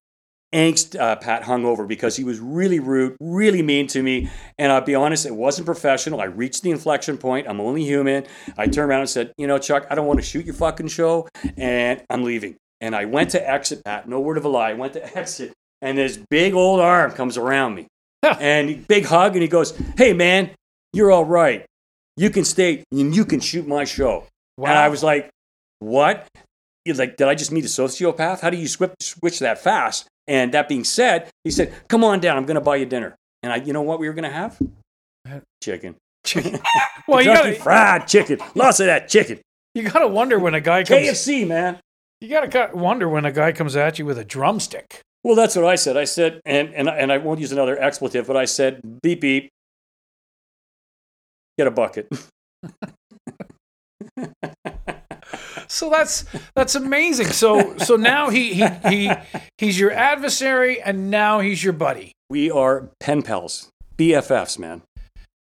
angst 0.55 0.99
uh, 0.99 1.17
Pat 1.17 1.43
hung 1.43 1.65
over 1.65 1.87
because 1.87 2.17
he 2.17 2.25
was 2.25 2.39
really 2.39 2.79
rude, 2.79 3.17
really 3.21 3.63
mean 3.63 3.87
to 3.89 4.03
me. 4.03 4.31
And 4.59 4.73
I'll 4.73 4.81
be 4.81 4.95
honest, 4.95 5.27
it 5.27 5.35
wasn't 5.35 5.67
professional. 5.67 6.21
I 6.21 6.25
reached 6.25 6.63
the 6.63 6.71
inflection 6.71 7.19
point. 7.19 7.47
I'm 7.49 7.61
only 7.61 7.85
human. 7.85 8.25
I 8.57 8.67
turned 8.67 8.91
around 8.91 9.01
and 9.01 9.11
said, 9.11 9.33
You 9.37 9.47
know, 9.47 9.59
Chuck, 9.59 9.87
I 9.91 9.95
don't 9.95 10.07
want 10.07 10.21
to 10.21 10.25
shoot 10.25 10.47
your 10.47 10.55
fucking 10.55 10.89
show, 10.89 11.29
and 11.57 12.03
I'm 12.09 12.23
leaving. 12.23 12.57
And 12.81 12.95
I 12.95 13.05
went 13.05 13.31
to 13.31 13.51
exit, 13.51 13.83
Pat, 13.85 14.09
no 14.09 14.21
word 14.21 14.39
of 14.39 14.45
a 14.45 14.49
lie. 14.49 14.71
I 14.71 14.75
went 14.75 14.93
to 14.95 15.17
exit, 15.19 15.53
and 15.83 15.99
this 15.99 16.19
big 16.31 16.55
old 16.55 16.81
arm 16.81 17.11
comes 17.13 17.37
around 17.37 17.75
me. 17.75 17.89
and 18.23 18.87
big 18.89 19.05
hug, 19.05 19.33
and 19.33 19.43
he 19.43 19.49
goes, 19.49 19.77
Hey, 19.97 20.13
man, 20.13 20.51
you're 20.93 21.11
all 21.11 21.25
right. 21.25 21.67
You 22.17 22.31
can 22.31 22.45
stay 22.45 22.85
and 22.93 23.15
you 23.15 23.25
can 23.25 23.41
shoot 23.41 23.67
my 23.67 23.85
show. 23.85 24.27
Wow. 24.57 24.69
And 24.69 24.79
I 24.79 24.89
was 24.89 25.03
like, 25.03 25.31
What? 25.81 26.29
He's 26.85 26.99
like, 26.99 27.17
Did 27.17 27.27
I 27.27 27.35
just 27.35 27.51
meet 27.51 27.65
a 27.65 27.69
sociopath? 27.69 28.41
How 28.41 28.51
do 28.51 28.57
you 28.57 28.69
switch 28.69 29.41
that 29.41 29.59
fast? 29.59 30.07
And 30.27 30.53
that 30.55 30.69
being 30.69 30.85
said, 30.85 31.29
he 31.45 31.51
said, 31.51 31.73
Come 31.89 32.05
on 32.05 32.21
down. 32.21 32.37
I'm 32.37 32.47
going 32.47 32.55
to 32.57 32.61
buy 32.61 32.77
you 32.77 32.87
dinner. 32.87 33.15
And 33.43 33.53
I, 33.53 33.57
you 33.57 33.73
know 33.73 33.83
what 33.83 33.99
we 33.99 34.09
were 34.09 34.15
going 34.15 34.25
to 34.25 34.31
have? 34.31 34.59
Chicken. 35.63 35.97
Chicken. 36.25 36.61
Well, 37.07 37.21
you 37.21 37.27
gotta, 37.27 37.55
fried 37.55 38.09
chicken. 38.09 38.39
Lots 38.55 38.81
of 38.81 38.87
that 38.87 39.09
chicken. 39.09 39.39
you 39.75 39.83
gotta 39.83 40.09
wonder 40.09 40.39
when 40.39 40.55
a 40.55 40.61
guy 40.63 40.85
comes. 40.85 41.07
KFC, 41.07 41.47
man. 41.47 41.79
You 42.23 42.31
gotta 42.31 42.71
wonder 42.75 43.11
when 43.11 43.27
a 43.27 43.31
guy 43.31 43.53
comes 43.53 43.77
at 43.77 43.99
you 43.99 44.07
with 44.07 44.17
a 44.17 44.25
drumstick. 44.25 45.03
Well, 45.23 45.35
that's 45.35 45.55
what 45.55 45.67
I 45.67 45.75
said. 45.75 45.99
I 45.99 46.05
said, 46.05 46.41
and, 46.47 46.75
and, 46.75 46.89
and 46.89 47.13
I 47.13 47.19
won't 47.19 47.41
use 47.41 47.53
another 47.53 47.79
expletive, 47.79 48.27
but 48.27 48.39
I 48.39 48.47
said, 48.47 48.81
beep, 49.03 49.21
beep, 49.21 49.51
get 51.59 51.67
a 51.67 51.71
bucket. 51.71 52.09
So 55.75 55.91
that's 55.91 56.25
that's 56.55 56.75
amazing. 56.77 57.27
So 57.29 57.77
so 57.79 57.97
now 57.97 58.31
he 58.31 58.55
he 58.55 58.69
he 58.89 59.11
he's 59.59 59.79
your 59.79 59.91
adversary, 59.91 60.81
and 60.81 61.11
now 61.11 61.41
he's 61.41 61.63
your 61.65 61.73
buddy. 61.73 62.13
We 62.31 62.51
are 62.51 62.89
pen 63.01 63.23
pals, 63.23 63.69
BFFs, 63.99 64.59
man. 64.59 64.83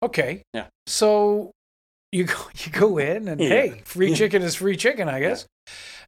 Okay. 0.03 0.43
Yeah. 0.55 0.67
So 0.87 1.51
you 2.11 2.25
go 2.25 2.35
you 2.65 2.73
go 2.73 2.97
in 2.99 3.29
and 3.29 3.41
Yeah. 3.41 3.49
hey, 3.49 3.83
free 3.85 4.11
Yeah. 4.11 4.17
chicken 4.17 4.43
is 4.43 4.55
free 4.55 4.77
chicken, 4.77 5.09
I 5.09 5.21
guess. 5.21 5.47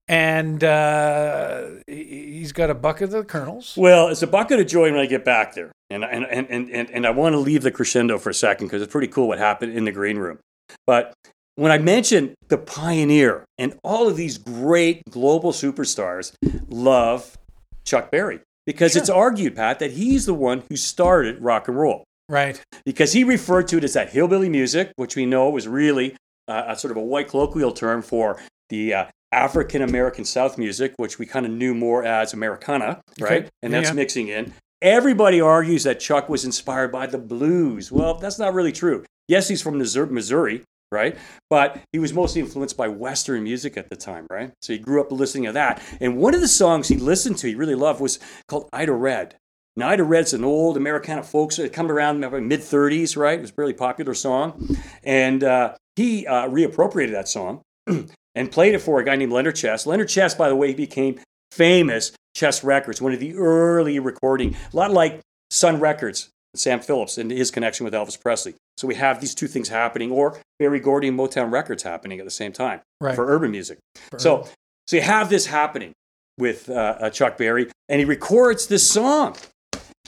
And 0.08 0.62
uh, 0.62 1.66
he- 1.86 2.38
he's 2.38 2.52
got 2.52 2.70
a 2.70 2.74
bucket 2.74 3.04
of 3.04 3.10
the 3.10 3.24
Colonel's. 3.24 3.74
Well, 3.76 4.08
it's 4.08 4.22
a 4.22 4.26
bucket 4.26 4.60
of 4.60 4.66
joy 4.68 4.90
when 4.92 5.00
I 5.00 5.06
get 5.06 5.24
back 5.24 5.54
there. 5.54 5.72
And, 5.90 6.04
and, 6.04 6.24
and, 6.26 6.48
and, 6.70 6.90
and 6.90 7.06
I 7.06 7.10
want 7.10 7.32
to 7.34 7.38
leave 7.38 7.62
the 7.62 7.70
crescendo 7.72 8.16
for 8.18 8.30
a 8.30 8.34
second 8.34 8.68
because 8.68 8.82
it's 8.82 8.92
pretty 8.92 9.08
cool 9.08 9.28
what 9.28 9.38
happened 9.38 9.72
in 9.72 9.84
the 9.84 9.92
green 9.92 10.18
room. 10.18 10.38
But 10.86 11.12
when 11.56 11.72
I 11.72 11.78
mentioned 11.78 12.34
the 12.48 12.58
pioneer 12.58 13.44
and 13.58 13.76
all 13.82 14.08
of 14.08 14.16
these 14.16 14.38
great 14.38 15.02
global 15.10 15.52
superstars 15.52 16.32
love 16.68 17.36
Chuck 17.84 18.10
Berry 18.10 18.40
because 18.66 18.92
Sure. 18.92 19.00
it's 19.00 19.10
argued, 19.10 19.56
Pat, 19.56 19.78
that 19.80 19.92
he's 19.92 20.26
the 20.26 20.34
one 20.34 20.62
who 20.68 20.76
started 20.76 21.40
rock 21.42 21.68
and 21.68 21.78
roll 21.78 22.04
Right. 22.28 22.60
because 22.84 23.12
he 23.12 23.24
referred 23.24 23.68
to 23.68 23.78
it 23.78 23.84
as 23.84 23.94
that 23.94 24.10
hillbilly 24.10 24.48
music, 24.48 24.92
which 24.96 25.16
we 25.16 25.26
know 25.26 25.48
was 25.50 25.66
really 25.68 26.16
uh, 26.48 26.64
a 26.68 26.76
sort 26.76 26.90
of 26.90 26.96
a 26.96 27.00
white 27.02 27.28
colloquial 27.28 27.72
term 27.72 28.02
for 28.02 28.38
the 28.68 28.94
uh, 28.94 29.04
African 29.32 29.82
American 29.82 30.24
South 30.24 30.58
music, 30.58 30.94
which 30.96 31.18
we 31.18 31.26
kind 31.26 31.44
of 31.46 31.52
knew 31.52 31.74
more 31.74 32.04
as 32.04 32.32
Americana, 32.32 33.00
right? 33.20 33.42
Okay. 33.42 33.48
And 33.62 33.72
that's 33.72 33.88
yeah. 33.88 33.94
mixing 33.94 34.28
in. 34.28 34.52
Everybody 34.82 35.40
argues 35.40 35.84
that 35.84 36.00
Chuck 36.00 36.28
was 36.28 36.44
inspired 36.44 36.92
by 36.92 37.06
the 37.06 37.18
blues. 37.18 37.90
Well, 37.90 38.14
that's 38.14 38.38
not 38.38 38.54
really 38.54 38.72
true. 38.72 39.04
Yes, 39.26 39.48
he's 39.48 39.62
from 39.62 39.78
Missouri, 39.78 40.10
Missouri 40.10 40.62
right? 40.92 41.16
But 41.50 41.80
he 41.92 41.98
was 41.98 42.12
mostly 42.12 42.40
influenced 42.40 42.76
by 42.76 42.88
Western 42.88 43.42
music 43.42 43.76
at 43.76 43.88
the 43.90 43.96
time, 43.96 44.26
right? 44.30 44.52
So 44.62 44.72
he 44.72 44.78
grew 44.78 45.00
up 45.00 45.10
listening 45.12 45.44
to 45.44 45.52
that. 45.52 45.82
And 46.00 46.18
one 46.18 46.34
of 46.34 46.40
the 46.40 46.48
songs 46.48 46.88
he 46.88 46.96
listened 46.96 47.38
to, 47.38 47.48
he 47.48 47.54
really 47.54 47.74
loved, 47.74 48.00
was 48.00 48.18
called 48.48 48.68
Ida 48.72 48.92
Red. 48.92 49.36
Now, 49.78 49.90
Ida 49.90 50.04
Red's 50.04 50.32
an 50.32 50.44
old 50.44 50.76
Americana 50.76 51.22
folk 51.22 51.52
song. 51.52 51.66
It 51.66 51.72
come 51.72 51.90
around 51.90 52.20
mid 52.20 52.60
30s, 52.60 53.16
right? 53.16 53.38
It 53.38 53.42
was 53.42 53.50
a 53.50 53.54
really 53.58 53.74
popular 53.74 54.14
song. 54.14 54.76
And 55.04 55.44
uh, 55.44 55.74
he 55.96 56.26
uh, 56.26 56.48
reappropriated 56.48 57.12
that 57.12 57.28
song 57.28 57.60
and 58.34 58.50
played 58.50 58.74
it 58.74 58.80
for 58.80 59.00
a 59.00 59.04
guy 59.04 59.16
named 59.16 59.32
Leonard 59.32 59.56
Chess. 59.56 59.86
Leonard 59.86 60.08
Chess, 60.08 60.34
by 60.34 60.48
the 60.48 60.56
way, 60.56 60.72
became 60.72 61.20
famous 61.50 62.12
Chess 62.34 62.62
Records, 62.64 63.00
one 63.00 63.12
of 63.12 63.20
the 63.20 63.34
early 63.34 63.98
recording, 63.98 64.54
a 64.72 64.76
lot 64.76 64.90
like 64.90 65.20
Sun 65.50 65.80
Records, 65.80 66.28
Sam 66.54 66.80
Phillips 66.80 67.18
and 67.18 67.30
his 67.30 67.50
connection 67.50 67.84
with 67.84 67.94
Elvis 67.94 68.20
Presley. 68.20 68.54
So 68.76 68.86
we 68.86 68.94
have 68.96 69.20
these 69.20 69.34
two 69.34 69.46
things 69.46 69.68
happening, 69.68 70.10
or 70.10 70.38
Berry 70.58 70.80
Gordy 70.80 71.08
and 71.08 71.18
Motown 71.18 71.50
Records 71.50 71.82
happening 71.82 72.18
at 72.18 72.24
the 72.24 72.30
same 72.30 72.52
time 72.52 72.80
Right. 73.00 73.14
for 73.14 73.26
urban 73.34 73.50
music. 73.50 73.78
For 74.10 74.18
so, 74.18 74.48
so 74.86 74.96
you 74.96 75.02
have 75.02 75.30
this 75.30 75.46
happening 75.46 75.92
with 76.38 76.68
uh, 76.68 76.74
uh, 77.00 77.10
Chuck 77.10 77.38
Berry, 77.38 77.70
and 77.88 77.98
he 77.98 78.04
records 78.04 78.66
this 78.66 78.88
song, 78.88 79.36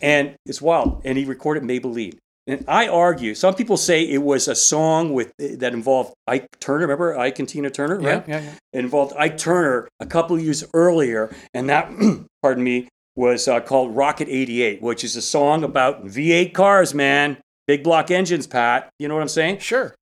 and 0.02 0.34
it's 0.46 0.60
wild. 0.60 1.00
And 1.04 1.16
he 1.16 1.24
recorded 1.24 1.62
Maybelline. 1.62 2.18
And 2.46 2.64
I 2.66 2.88
argue, 2.88 3.34
some 3.34 3.54
people 3.54 3.76
say 3.76 4.02
it 4.02 4.22
was 4.22 4.48
a 4.48 4.54
song 4.54 5.12
with 5.12 5.32
that 5.38 5.74
involved 5.74 6.14
Ike 6.26 6.46
Turner. 6.60 6.80
Remember 6.86 7.18
Ike 7.18 7.38
and 7.40 7.48
Tina 7.48 7.68
Turner, 7.70 8.00
yeah, 8.00 8.08
right? 8.14 8.28
yeah, 8.28 8.40
yeah. 8.40 8.52
It 8.72 8.78
involved 8.80 9.14
Ike 9.18 9.36
Turner 9.36 9.86
a 10.00 10.06
couple 10.06 10.36
of 10.36 10.42
years 10.42 10.64
earlier, 10.72 11.34
and 11.52 11.68
that, 11.68 11.90
pardon 12.42 12.64
me, 12.64 12.88
was 13.16 13.48
uh, 13.48 13.60
called 13.60 13.94
Rocket 13.96 14.28
88, 14.30 14.80
which 14.80 15.04
is 15.04 15.14
a 15.16 15.20
song 15.22 15.62
about 15.64 16.06
V8 16.06 16.54
cars, 16.54 16.94
man. 16.94 17.36
Big 17.68 17.84
block 17.84 18.10
engines, 18.10 18.46
Pat. 18.46 18.88
You 18.98 19.08
know 19.08 19.14
what 19.14 19.20
I'm 19.20 19.28
saying? 19.28 19.58
Sure. 19.58 19.94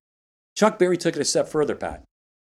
Chuck 0.55 0.79
Berry 0.79 0.97
took 0.97 1.17
it 1.17 1.21
a 1.21 1.25
step 1.25 1.49
further, 1.49 1.75
Pat. 1.75 2.01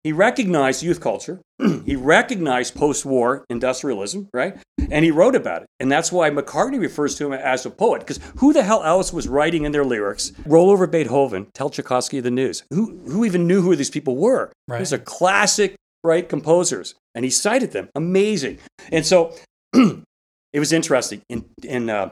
He 0.04 0.12
recognized 0.12 0.84
youth 0.84 1.00
culture. 1.00 1.40
he 1.84 1.96
recognized 1.96 2.76
post 2.76 3.04
war 3.04 3.44
industrialism, 3.50 4.28
right? 4.32 4.56
And 4.90 5.04
he 5.04 5.10
wrote 5.10 5.34
about 5.34 5.62
it. 5.62 5.68
And 5.80 5.90
that's 5.90 6.12
why 6.12 6.30
McCartney 6.30 6.80
refers 6.80 7.16
to 7.16 7.26
him 7.26 7.32
as 7.32 7.66
a 7.66 7.70
poet, 7.70 7.98
because 7.98 8.20
who 8.37 8.52
the 8.52 8.62
hell 8.62 8.84
else 8.84 9.12
was 9.12 9.26
writing 9.26 9.64
in 9.64 9.72
their 9.72 9.84
lyrics? 9.84 10.32
Roll 10.46 10.70
over 10.70 10.87
Beethoven, 10.87 11.48
tell 11.52 11.68
Tchaikovsky 11.68 12.20
the 12.20 12.30
news. 12.30 12.62
Who, 12.70 13.00
who 13.08 13.25
even 13.25 13.48
knew 13.48 13.60
who 13.60 13.75
these 13.75 13.90
people 13.90 14.16
were? 14.16 14.52
Right. 14.68 14.78
These 14.78 14.92
are 14.92 14.98
classic, 14.98 15.75
right, 16.04 16.28
composers. 16.28 16.94
And 17.16 17.25
he 17.25 17.30
cited 17.30 17.72
them. 17.72 17.88
Amazing. 17.96 18.60
And 18.92 19.04
so 19.04 19.34
it 19.75 20.60
was 20.60 20.72
interesting. 20.72 21.22
In, 21.28 21.44
in 21.64 21.90
uh, 21.90 22.10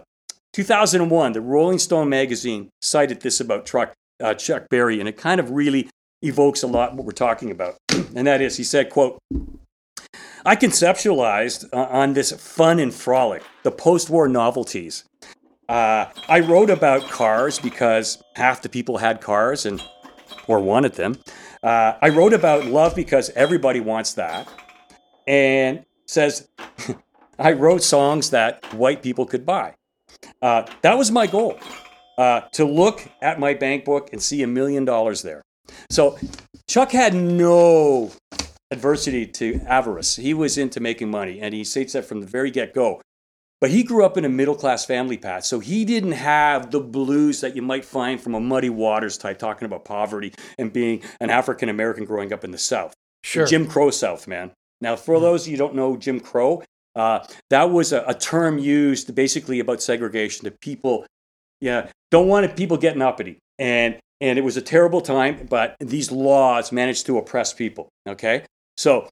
2001, 0.57 1.35
the 1.35 1.41
Rolling 1.43 1.79
Stone 1.79 2.09
magazine 2.09 2.71
cited 2.81 3.21
this 3.21 3.41
about 3.41 3.67
Chuck, 3.67 3.93
uh, 4.25 4.33
Chuck 4.33 4.71
Berry, 4.71 5.01
and 5.01 5.07
it 5.07 5.19
kind 5.19 5.39
of 5.39 5.51
really 5.51 5.91
evokes 6.23 6.63
a 6.63 6.67
lot 6.67 6.95
what 6.95 7.05
we're 7.05 7.13
talking 7.13 7.51
about. 7.51 7.77
and 8.17 8.27
that 8.27 8.41
is, 8.41 8.57
he 8.57 8.65
said, 8.65 8.89
quote, 8.89 9.19
I 10.47 10.57
conceptualized 10.57 11.67
uh, 11.75 11.89
on 11.91 12.15
this 12.15 12.33
fun 12.33 12.79
and 12.79 12.95
frolic, 12.95 13.43
the 13.65 13.71
post-war 13.71 14.29
novelties. 14.29 15.05
Uh, 15.69 16.07
I 16.27 16.41
wrote 16.41 16.71
about 16.71 17.03
cars 17.11 17.59
because 17.59 18.23
half 18.35 18.63
the 18.63 18.71
people 18.71 18.97
had 18.97 19.21
cars 19.21 19.67
and 19.67 19.83
or 20.49 20.61
wanted 20.61 20.95
them. 20.95 21.19
Uh, 21.63 21.99
I 22.01 22.09
wrote 22.09 22.33
about 22.33 22.65
love 22.65 22.97
because 22.97 23.29
everybody 23.37 23.81
wants 23.81 24.15
that, 24.15 24.49
and 25.27 25.85
says 26.07 26.49
I 27.39 27.53
wrote 27.53 27.83
songs 27.83 28.31
that 28.31 28.65
white 28.73 29.03
people 29.03 29.27
could 29.27 29.45
buy. 29.45 29.75
Uh, 30.43 30.65
that 30.83 30.97
was 30.97 31.11
my 31.11 31.27
goal 31.27 31.59
uh, 32.19 32.43
to 32.53 32.65
look 32.65 33.09
at 33.23 33.39
my 33.39 33.55
bank 33.55 33.85
book 33.85 34.11
and 34.13 34.23
see 34.23 34.43
a 34.43 34.47
million 34.47 34.85
dollars 34.85 35.23
there. 35.23 35.43
So 35.91 36.19
Chuck 36.69 36.93
had 36.93 37.15
no 37.15 38.13
adversity 38.71 39.27
to 39.27 39.61
avarice. 39.67 40.17
He 40.17 40.35
was 40.35 40.59
into 40.59 40.81
making 40.81 41.11
money, 41.11 41.41
and 41.41 41.55
he 41.55 41.65
states 41.65 41.93
that 41.93 42.05
from 42.05 42.21
the 42.21 42.27
very 42.27 42.51
get 42.51 42.75
go. 42.75 43.01
But 43.61 43.71
he 43.71 43.83
grew 43.83 44.05
up 44.05 44.19
in 44.19 44.25
a 44.25 44.29
middle 44.29 44.55
class 44.55 44.85
family, 44.85 45.17
Pat. 45.17 45.45
So 45.45 45.61
he 45.61 45.85
didn't 45.87 46.13
have 46.13 46.71
the 46.71 46.81
blues 46.81 47.41
that 47.41 47.57
you 47.57 47.63
might 47.63 47.87
find 47.87 48.21
from 48.21 48.35
a 48.35 48.41
Muddy 48.41 48.69
Waters 48.69 49.17
type 49.17 49.39
talking 49.39 49.65
about 49.65 49.85
poverty 49.85 50.35
and 50.59 50.73
being 50.73 51.03
an 51.21 51.31
African 51.31 51.71
American 51.71 52.05
growing 52.05 52.33
up 52.33 52.45
in 52.45 52.51
the 52.51 52.59
South. 52.59 52.93
Sure. 53.25 53.45
The 53.45 53.51
Jim 53.51 53.67
Crow 53.67 53.91
South, 53.91 54.29
man. 54.29 54.53
Now, 54.83 54.95
for 54.95 55.19
those 55.21 55.43
of 55.43 55.49
you 55.49 55.53
who 55.53 55.59
don't 55.59 55.75
know 55.75 55.97
Jim 55.97 56.21
Crow, 56.21 56.63
uh, 56.97 57.25
that 57.51 57.71
was 57.71 57.93
a, 57.93 58.03
a 58.09 58.15
term 58.15 58.59
used 58.59 59.15
basically 59.15 59.61
about 59.61 59.83
segregation 59.83 60.45
to 60.45 60.51
people, 60.51 61.07
yeah, 61.61 61.89
don't 62.11 62.27
want 62.27 62.57
people 62.57 62.77
getting 62.77 63.03
uppity. 63.03 63.39
And, 63.59 63.99
and 64.21 64.39
it 64.39 64.43
was 64.43 64.57
a 64.57 64.63
terrible 64.63 65.01
time, 65.01 65.47
but 65.49 65.77
these 65.79 66.11
laws 66.11 66.73
managed 66.73 67.07
to 67.07 67.19
oppress 67.19 67.53
people, 67.53 67.89
okay? 68.09 68.45
So 68.77 69.09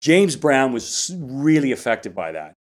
James 0.00 0.36
Brown 0.36 0.72
was 0.72 1.14
really 1.18 1.72
affected 1.72 2.14
by 2.14 2.32
that. 2.32 2.54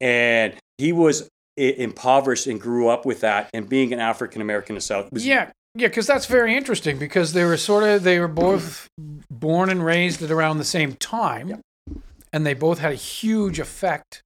And 0.00 0.54
he 0.78 0.92
was 0.92 1.28
i- 1.58 1.62
impoverished 1.62 2.46
and 2.46 2.60
grew 2.60 2.88
up 2.88 3.04
with 3.06 3.20
that. 3.20 3.50
And 3.52 3.68
being 3.68 3.92
an 3.92 4.00
African 4.00 4.40
American 4.40 4.74
in 4.74 4.78
the 4.78 4.82
South 4.82 5.10
was 5.12 5.26
Yeah, 5.26 5.50
yeah, 5.74 5.88
because 5.88 6.06
that's 6.06 6.26
very 6.26 6.56
interesting 6.56 6.98
because 6.98 7.32
they 7.32 7.44
were 7.44 7.56
sort 7.56 7.82
of 7.82 8.02
they 8.02 8.20
were 8.20 8.28
both 8.28 8.88
born 9.30 9.70
and 9.70 9.84
raised 9.84 10.22
at 10.22 10.30
around 10.30 10.58
the 10.58 10.64
same 10.64 10.94
time, 10.94 11.60
and 12.32 12.44
they 12.46 12.54
both 12.54 12.78
had 12.78 12.92
a 12.92 12.96
huge 12.96 13.58
effect 13.60 14.22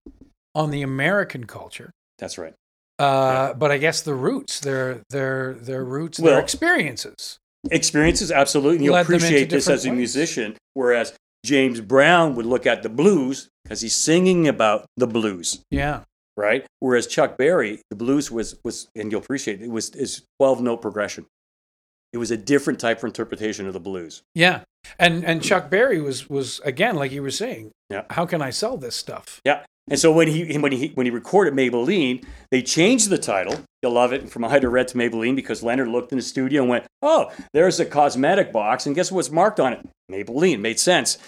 on 0.54 0.70
the 0.70 0.82
American 0.82 1.44
culture. 1.46 1.90
that's 2.18 2.36
right. 2.38 2.54
Uh, 2.98 3.54
But 3.54 3.70
I 3.70 3.78
guess 3.78 4.02
the 4.02 4.14
roots, 4.14 4.60
their 4.60 5.00
their 5.10 5.54
their 5.54 5.84
roots, 5.84 6.18
Well- 6.20 6.32
their 6.34 6.42
experiences. 6.42 7.38
experiences 7.70 8.30
absolutely 8.32 8.76
and 8.76 8.84
you'll 8.84 8.94
Led 8.94 9.06
them 9.06 9.14
into 9.14 9.26
appreciate 9.26 9.50
this 9.50 9.68
as 9.68 9.84
a 9.84 9.90
ways. 9.90 9.96
musician 9.98 10.56
whereas 10.72 11.12
james 11.44 11.80
brown 11.82 12.34
would 12.34 12.46
look 12.46 12.66
at 12.66 12.82
the 12.82 12.88
blues 12.88 13.48
because 13.62 13.82
he's 13.82 13.94
singing 13.94 14.48
about 14.48 14.86
the 14.96 15.06
blues 15.06 15.60
Yeah, 15.70 16.04
right 16.38 16.64
whereas 16.78 17.06
chuck 17.06 17.36
berry 17.36 17.82
the 17.90 17.96
blues 17.96 18.30
was 18.30 18.56
was 18.64 18.88
and 18.96 19.12
you'll 19.12 19.20
appreciate 19.20 19.60
it, 19.60 19.64
it 19.64 19.70
was 19.70 19.90
is 19.90 20.22
12 20.38 20.62
note 20.62 20.80
progression 20.80 21.26
it 22.14 22.18
was 22.18 22.30
a 22.30 22.36
different 22.38 22.80
type 22.80 22.98
of 22.98 23.04
interpretation 23.04 23.66
of 23.66 23.74
the 23.74 23.80
blues 23.80 24.22
yeah, 24.34 24.62
and 24.98 25.24
and 25.24 25.42
Chuck 25.42 25.70
Berry 25.70 26.00
was 26.00 26.28
was 26.28 26.60
again 26.64 26.96
like 26.96 27.12
you 27.12 27.22
were 27.22 27.30
saying. 27.30 27.70
Yeah. 27.90 28.04
How 28.10 28.26
can 28.26 28.40
I 28.42 28.50
sell 28.50 28.76
this 28.76 28.96
stuff? 28.96 29.40
yeah 29.44 29.64
and 29.88 29.98
so 29.98 30.12
when 30.12 30.28
he 30.28 30.56
when 30.58 30.72
he 30.72 30.88
when 30.94 31.06
he 31.06 31.10
recorded 31.10 31.54
maybelline 31.54 32.24
they 32.52 32.62
changed 32.62 33.08
the 33.10 33.18
title 33.18 33.60
you'll 33.82 33.92
love 33.92 34.12
it 34.12 34.30
from 34.30 34.44
Ida 34.54 34.68
Red 34.68 34.88
to 34.88 34.98
Maybelline 34.98 35.34
because 35.34 35.62
Leonard 35.62 35.88
looked 35.88 36.12
in 36.12 36.18
the 36.18 36.22
studio 36.24 36.62
and 36.62 36.70
went, 36.70 36.84
"Oh, 37.02 37.32
there's 37.52 37.80
a 37.80 37.84
cosmetic 37.86 38.52
box, 38.52 38.86
and 38.86 38.94
guess 38.94 39.10
what's 39.10 39.30
marked 39.30 39.60
on 39.60 39.72
it? 39.72 39.88
Maybelline." 40.10 40.60
Made 40.60 40.78
sense. 40.78 41.18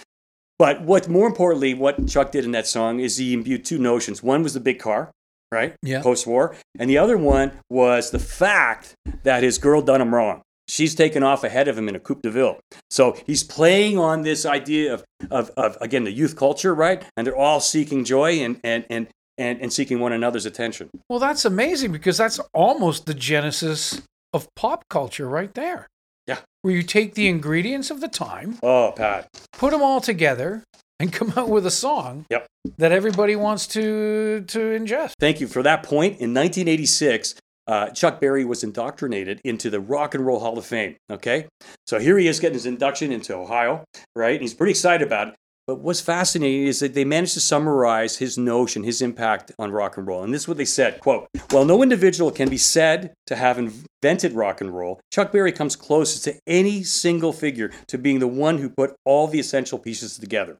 But 0.59 0.83
what 0.83 1.09
more 1.09 1.27
importantly, 1.27 1.75
what 1.75 2.07
Chuck 2.07 2.31
did 2.31 2.45
in 2.45 2.53
that 2.53 2.67
song 2.67 3.01
is 3.01 3.17
he 3.17 3.33
imbued 3.33 3.65
two 3.65 3.79
notions. 3.79 4.23
One 4.23 4.43
was 4.43 4.55
the 4.55 4.61
big 4.61 4.79
car, 4.79 5.11
right? 5.51 5.75
Yeah. 5.83 6.03
Post-war, 6.03 6.55
and 6.79 6.89
the 6.89 6.99
other 6.99 7.17
one 7.17 7.53
was 7.71 8.11
the 8.11 8.19
fact 8.19 8.95
that 9.25 9.43
his 9.43 9.59
girl 9.59 9.83
done 9.83 10.01
him 10.01 10.15
wrong. 10.15 10.43
She's 10.73 10.95
taken 10.95 11.23
off 11.23 11.45
ahead 11.45 11.69
of 11.69 11.77
him 11.77 11.87
in 11.91 11.95
a 11.95 12.01
Coupe 12.01 12.23
de 12.23 12.31
Ville. 12.31 12.59
So 12.89 13.15
he's 13.27 13.45
playing 13.45 13.99
on 13.99 14.23
this 14.23 14.47
idea 14.47 14.95
of, 14.95 15.05
of, 15.31 15.51
of 15.51 15.77
again, 15.83 16.05
the 16.05 16.11
youth 16.13 16.35
culture, 16.35 16.75
right? 16.75 17.05
And 17.15 17.27
they're 17.27 17.37
all 17.37 17.61
seeking 17.61 18.05
joy 18.07 18.37
and, 18.41 18.59
and, 18.65 18.87
and, 18.89 19.09
and, 19.37 19.61
and 19.61 19.71
seeking 19.71 20.01
one 20.01 20.15
another's 20.15 20.47
attention. 20.47 20.89
Well, 21.11 21.19
that's 21.19 21.45
amazing 21.45 21.93
because 21.93 22.17
that's 22.17 22.41
almost 22.55 23.05
the 23.05 23.13
genesis 23.13 24.01
of 24.33 24.49
pop 24.57 24.85
culture 24.89 25.29
right 25.29 25.53
there. 25.53 25.89
Yeah. 26.27 26.39
Where 26.63 26.73
you 26.73 26.83
take 26.83 27.17
the 27.17 27.29
ingredients 27.29 27.91
of 27.91 28.01
the 28.01 28.09
time, 28.09 28.59
Oh, 28.63 28.95
Pat. 28.97 29.29
put 29.59 29.73
them 29.73 29.83
all 29.83 30.01
together, 30.01 30.63
and 30.99 31.13
come 31.13 31.35
out 31.37 31.51
with 31.51 31.67
a 31.67 31.71
song 31.71 32.25
Yep. 32.31 32.47
that 32.79 32.93
everybody 32.93 33.37
wants 33.37 33.67
to 33.67 34.43
to 34.47 34.59
ingest. 34.59 35.15
Thank 35.21 35.41
you. 35.41 35.49
For 35.49 35.63
that 35.65 35.83
point, 35.83 36.13
in 36.21 36.33
1986, 36.33 37.35
uh, 37.67 37.91
Chuck 37.91 38.21
Berry 38.21 38.45
was 38.45 38.65
indoctrinated 38.65 39.41
into 39.45 39.71
the 39.71 39.81
Rock 39.81 40.15
and 40.15 40.27
Roll 40.27 40.41
Hall 40.41 40.59
of 40.59 40.65
Fame. 40.65 40.97
Okay, 41.11 41.47
so 41.87 41.99
here 41.99 42.19
he 42.19 42.27
is 42.27 42.41
getting 42.41 42.55
his 42.55 42.67
induction 42.67 43.13
into 43.13 43.35
Ohio, 43.35 43.85
right? 44.15 44.35
And 44.35 44.43
he's 44.43 44.55
pretty 44.55 44.73
excited 44.73 45.07
about 45.07 45.29
it. 45.29 45.35
But 45.69 45.79
what's 45.79 46.01
fascinating 46.01 46.67
is 46.67 46.81
that 46.81 46.95
they 46.95 47.05
managed 47.05 47.35
to 47.35 47.41
summarize 47.41 48.17
his 48.17 48.37
notion, 48.37 48.83
his 48.83 49.01
impact 49.01 49.53
on 49.61 49.71
rock 49.71 49.97
and 49.97 50.05
roll. 50.05 50.25
And 50.25 50.35
this 50.35 50.43
is 50.43 50.49
what 50.49 50.57
they 50.57 50.65
said, 50.65 50.99
quote, 51.01 51.29
While 51.51 51.65
no 51.65 51.85
individual 51.85 52.33
can 52.33 52.49
be 52.49 52.59
said 52.59 53.15
to 53.27 53.37
have 53.37 53.59
invented 53.59 54.33
rock 54.33 54.61
and 54.61 54.75
roll, 54.75 55.01
Chuck 55.13 55.31
Berry 55.31 55.53
comes 55.53 55.77
closest 55.77 56.25
to 56.25 56.35
any 56.49 56.83
single 56.83 57.33
figure 57.33 57.71
to 57.87 57.97
being 57.97 58.19
the 58.19 58.27
one 58.27 58.59
who 58.59 58.71
put 58.71 58.97
all 59.05 59.29
the 59.29 59.39
essential 59.39 59.79
pieces 59.79 60.19
together. 60.19 60.59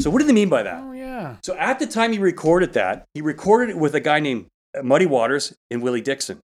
So 0.00 0.10
what 0.10 0.18
do 0.18 0.26
they 0.26 0.32
mean 0.32 0.48
by 0.48 0.64
that? 0.64 0.82
Oh 0.82 0.92
yeah. 0.92 1.36
So 1.44 1.56
at 1.56 1.78
the 1.78 1.86
time 1.86 2.12
he 2.12 2.18
recorded 2.18 2.72
that, 2.72 3.04
he 3.14 3.20
recorded 3.20 3.70
it 3.70 3.78
with 3.78 3.94
a 3.94 4.00
guy 4.00 4.18
named 4.18 4.46
Muddy 4.82 5.06
Waters 5.06 5.54
and 5.70 5.82
Willie 5.82 6.00
Dixon. 6.00 6.38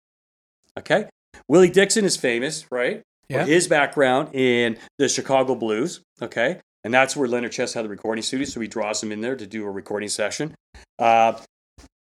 Okay? 0.79 1.07
Willie 1.49 1.71
Dixon 1.71 2.05
is 2.05 2.17
famous, 2.17 2.67
right? 2.71 3.03
Yeah. 3.29 3.45
His 3.45 3.69
background 3.69 4.35
in 4.35 4.77
the 4.99 5.09
Chicago 5.09 5.55
blues. 5.55 6.01
Okay? 6.23 6.61
And 6.85 6.93
that's 6.95 7.17
where 7.17 7.29
Leonard 7.29 7.53
Chess 7.53 7.75
had 7.75 7.85
the 7.85 7.89
recording 7.89 8.23
studio. 8.23 8.47
So 8.47 8.61
he 8.61 8.67
draws 8.69 9.03
him 9.03 9.13
in 9.13 9.21
there 9.21 9.37
to 9.37 9.47
do 9.47 9.65
a 9.65 9.71
recording 9.71 10.09
session. 10.09 10.55
Uh, 10.99 11.35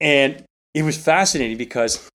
and 0.00 0.44
it 0.74 0.82
was 0.82 0.96
fascinating 0.96 1.56
because, 1.56 2.08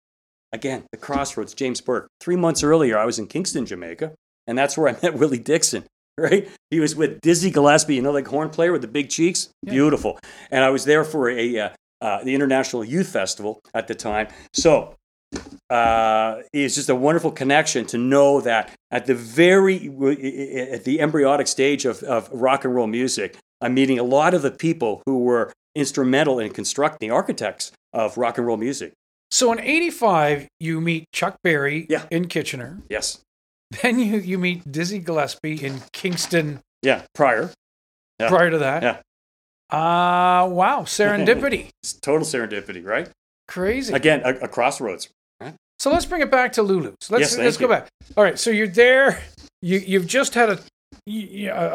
again, 0.53 0.85
the 0.93 0.99
crossroads, 0.99 1.55
James 1.55 1.81
Burke. 1.81 2.09
Three 2.21 2.37
months 2.37 2.63
earlier, 2.63 2.99
I 2.99 3.05
was 3.05 3.19
in 3.19 3.27
Kingston, 3.27 3.67
Jamaica. 3.67 4.13
and 4.47 4.57
that's 4.57 4.79
where 4.79 4.89
I 4.89 4.99
met 5.03 5.15
Willie 5.15 5.39
Dixon. 5.39 5.85
Right, 6.19 6.49
he 6.71 6.81
was 6.81 6.97
with 6.97 7.21
Dizzy 7.21 7.51
Gillespie, 7.51 7.97
you 7.97 8.01
know, 8.01 8.11
like 8.11 8.27
horn 8.27 8.49
player 8.49 8.73
with 8.73 8.81
the 8.81 8.89
big 8.89 9.11
cheeks, 9.11 9.51
Yeah. 9.63 9.73
beautiful. 9.75 10.19
And 10.51 10.65
I 10.65 10.71
was 10.71 10.87
there 10.87 11.05
for 11.05 11.29
a 11.29 11.59
uh, 11.59 11.69
uh, 12.01 12.23
the 12.25 12.35
International 12.35 12.85
Youth 12.85 13.09
Festival 13.09 13.61
at 13.75 13.89
the 13.89 13.95
time. 13.95 14.29
So 14.53 14.95
uh, 15.71 16.43
it's 16.53 16.75
just 16.75 16.89
a 16.89 16.95
wonderful 16.95 17.31
connection 17.33 17.87
to 17.87 17.99
know 17.99 18.41
that 18.43 18.73
at 18.91 19.07
the 19.07 19.15
very 19.15 19.77
at 20.73 20.85
the 20.85 21.01
embryonic 21.01 21.47
stage 21.47 21.85
of, 21.85 22.03
of 22.05 22.29
rock 22.33 22.65
and 22.65 22.75
roll 22.75 22.87
music, 22.87 23.37
I'm 23.61 23.75
meeting 23.75 23.99
a 23.99 24.03
lot 24.05 24.35
of 24.35 24.43
the 24.43 24.51
people 24.51 25.03
who 25.07 25.21
were 25.25 25.53
instrumental 25.75 26.39
in 26.39 26.53
constructing 26.53 27.09
the 27.09 27.15
architects 27.15 27.73
of 27.93 28.17
rock 28.17 28.39
and 28.39 28.47
roll 28.47 28.57
music. 28.57 28.93
So 29.31 29.53
in 29.53 29.61
85, 29.61 30.47
you 30.61 30.81
meet 30.81 31.05
Chuck 31.13 31.37
Berry 31.43 31.87
Yeah. 31.91 32.05
in 32.11 32.29
Kitchener. 32.29 32.79
Yes, 32.89 33.19
Then 33.83 33.99
you, 33.99 34.19
you 34.19 34.39
meet 34.39 34.71
Dizzy 34.71 35.01
Gillespie 35.01 35.65
in 35.65 35.83
Kingston 35.93 36.61
yeah. 36.83 37.03
Prior, 37.15 37.51
Yeah. 38.21 38.29
prior 38.29 38.51
to 38.51 38.59
that. 38.59 38.83
Yeah. 38.83 38.97
Uh, 39.71 40.47
wow. 40.51 40.83
Serendipity. 40.85 41.69
it's 41.83 41.95
total 41.95 42.27
serendipity, 42.27 42.85
right? 42.85 43.09
Crazy. 43.49 43.93
Again, 43.93 44.23
a, 44.25 44.45
a 44.45 44.49
crossroads. 44.49 45.09
So 45.79 45.91
let's 45.91 46.07
bring 46.07 46.23
it 46.23 46.31
back 46.31 46.53
to 46.55 46.63
Lulu's. 46.63 46.95
Let's 47.11 47.33
Yes, 47.33 47.39
let's 47.39 47.57
go 47.59 47.67
you. 47.67 47.69
back. 47.69 47.89
All 48.17 48.25
right, 48.25 48.39
so 48.39 48.49
you're 48.51 48.67
there. 48.67 49.23
You 49.61 49.79
you've 49.79 50.07
just 50.07 50.33
had 50.35 50.49
a 50.49 50.59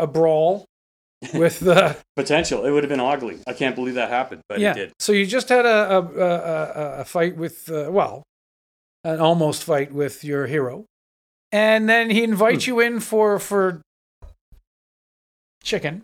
a 0.01 0.07
brawl 0.07 0.65
with 1.35 1.59
the 1.59 1.95
Potential. 2.15 2.65
It 2.65 2.71
would 2.71 2.83
have 2.83 2.89
been 2.89 2.99
ugly. 2.99 3.37
I 3.45 3.53
can't 3.53 3.75
believe 3.75 3.93
that 3.95 4.09
happened, 4.09 4.41
but 4.49 4.59
yeah. 4.59 4.71
it 4.71 4.75
did. 4.75 4.91
So 4.99 5.11
you 5.11 5.27
just 5.27 5.49
had 5.49 5.67
a 5.67 5.97
a, 5.97 6.01
a, 6.01 6.25
a, 6.25 6.99
a 7.01 7.05
fight 7.05 7.37
with 7.37 7.69
uh, 7.71 7.89
well, 7.91 8.23
an 9.03 9.19
almost 9.19 9.63
fight 9.63 9.91
with 9.93 10.23
your 10.23 10.47
hero, 10.47 10.85
and 11.51 11.87
then 11.87 12.09
he 12.09 12.23
invites 12.23 12.65
Hmm. 12.65 12.71
you 12.71 12.79
in 12.79 12.99
for 13.01 13.37
for 13.37 13.81
chicken, 15.63 16.01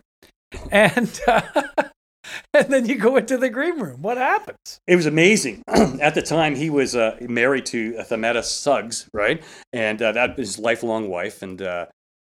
and 0.70 1.20
uh, 1.26 1.42
and 2.54 2.72
then 2.72 2.86
you 2.86 2.96
go 2.96 3.16
into 3.16 3.36
the 3.36 3.50
green 3.50 3.78
room. 3.78 4.02
What 4.02 4.16
happens? 4.16 4.80
It 4.86 4.96
was 4.96 5.06
amazing. 5.06 5.62
At 5.68 6.14
the 6.14 6.22
time, 6.22 6.54
he 6.54 6.70
was 6.70 6.94
uh, 6.94 7.16
married 7.20 7.66
to 7.66 7.92
Themetta 7.94 8.42
Suggs, 8.44 9.08
right? 9.12 9.42
And 9.72 10.00
uh, 10.00 10.12
that 10.12 10.36
was 10.36 10.56
his 10.56 10.58
lifelong 10.58 11.08
wife. 11.08 11.42
And 11.42 11.60
uh, 11.60 11.86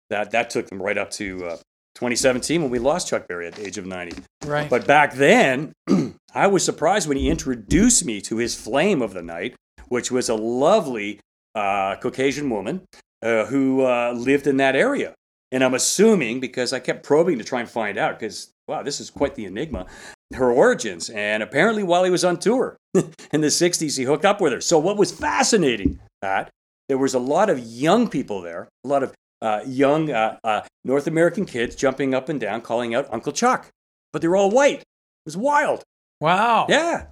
that, 0.09 0.31
that 0.31 0.49
took 0.49 0.67
them 0.67 0.81
right 0.81 0.97
up 0.97 1.11
to 1.11 1.45
uh, 1.45 1.57
2017 1.95 2.61
when 2.61 2.71
we 2.71 2.79
lost 2.79 3.07
Chuck 3.07 3.27
Berry 3.27 3.47
at 3.47 3.55
the 3.55 3.65
age 3.65 3.77
of 3.77 3.85
90. 3.85 4.17
Right. 4.45 4.69
But 4.69 4.87
back 4.87 5.13
then, 5.13 5.73
I 6.33 6.47
was 6.47 6.63
surprised 6.63 7.07
when 7.07 7.17
he 7.17 7.29
introduced 7.29 8.05
me 8.05 8.21
to 8.21 8.37
his 8.37 8.55
flame 8.55 9.01
of 9.01 9.13
the 9.13 9.21
night, 9.21 9.55
which 9.87 10.11
was 10.11 10.29
a 10.29 10.35
lovely 10.35 11.19
uh, 11.55 11.95
Caucasian 11.97 12.49
woman 12.49 12.85
uh, 13.21 13.45
who 13.45 13.85
uh, 13.85 14.13
lived 14.15 14.47
in 14.47 14.57
that 14.57 14.75
area. 14.75 15.13
And 15.51 15.63
I'm 15.63 15.73
assuming, 15.73 16.39
because 16.39 16.71
I 16.71 16.79
kept 16.79 17.03
probing 17.03 17.37
to 17.37 17.43
try 17.43 17.59
and 17.59 17.69
find 17.69 17.97
out, 17.97 18.17
because, 18.19 18.51
wow, 18.67 18.83
this 18.83 19.01
is 19.01 19.09
quite 19.09 19.35
the 19.35 19.45
enigma, 19.45 19.85
her 20.33 20.49
origins. 20.51 21.09
And 21.09 21.43
apparently, 21.43 21.83
while 21.83 22.03
he 22.03 22.09
was 22.09 22.23
on 22.23 22.37
tour 22.39 22.77
in 22.93 23.41
the 23.41 23.47
60s, 23.47 23.97
he 23.97 24.03
hooked 24.03 24.25
up 24.25 24.39
with 24.39 24.53
her. 24.53 24.61
So, 24.61 24.79
what 24.79 24.97
was 24.97 25.11
fascinating, 25.11 25.99
that 26.21 26.49
there 26.87 26.97
was 26.97 27.13
a 27.13 27.19
lot 27.19 27.49
of 27.49 27.59
young 27.59 28.07
people 28.09 28.41
there, 28.41 28.69
a 28.85 28.87
lot 28.87 29.03
of 29.03 29.13
uh, 29.41 29.61
young 29.65 30.11
uh, 30.11 30.37
uh, 30.43 30.61
North 30.85 31.07
American 31.07 31.45
kids 31.45 31.75
jumping 31.75 32.13
up 32.13 32.29
and 32.29 32.39
down, 32.39 32.61
calling 32.61 32.93
out 32.95 33.07
Uncle 33.11 33.31
Chuck. 33.31 33.67
But 34.13 34.21
they 34.21 34.27
were 34.27 34.37
all 34.37 34.51
white. 34.51 34.79
It 34.79 34.85
was 35.25 35.37
wild. 35.37 35.83
wow. 36.19 36.65
Yeah. 36.69 37.07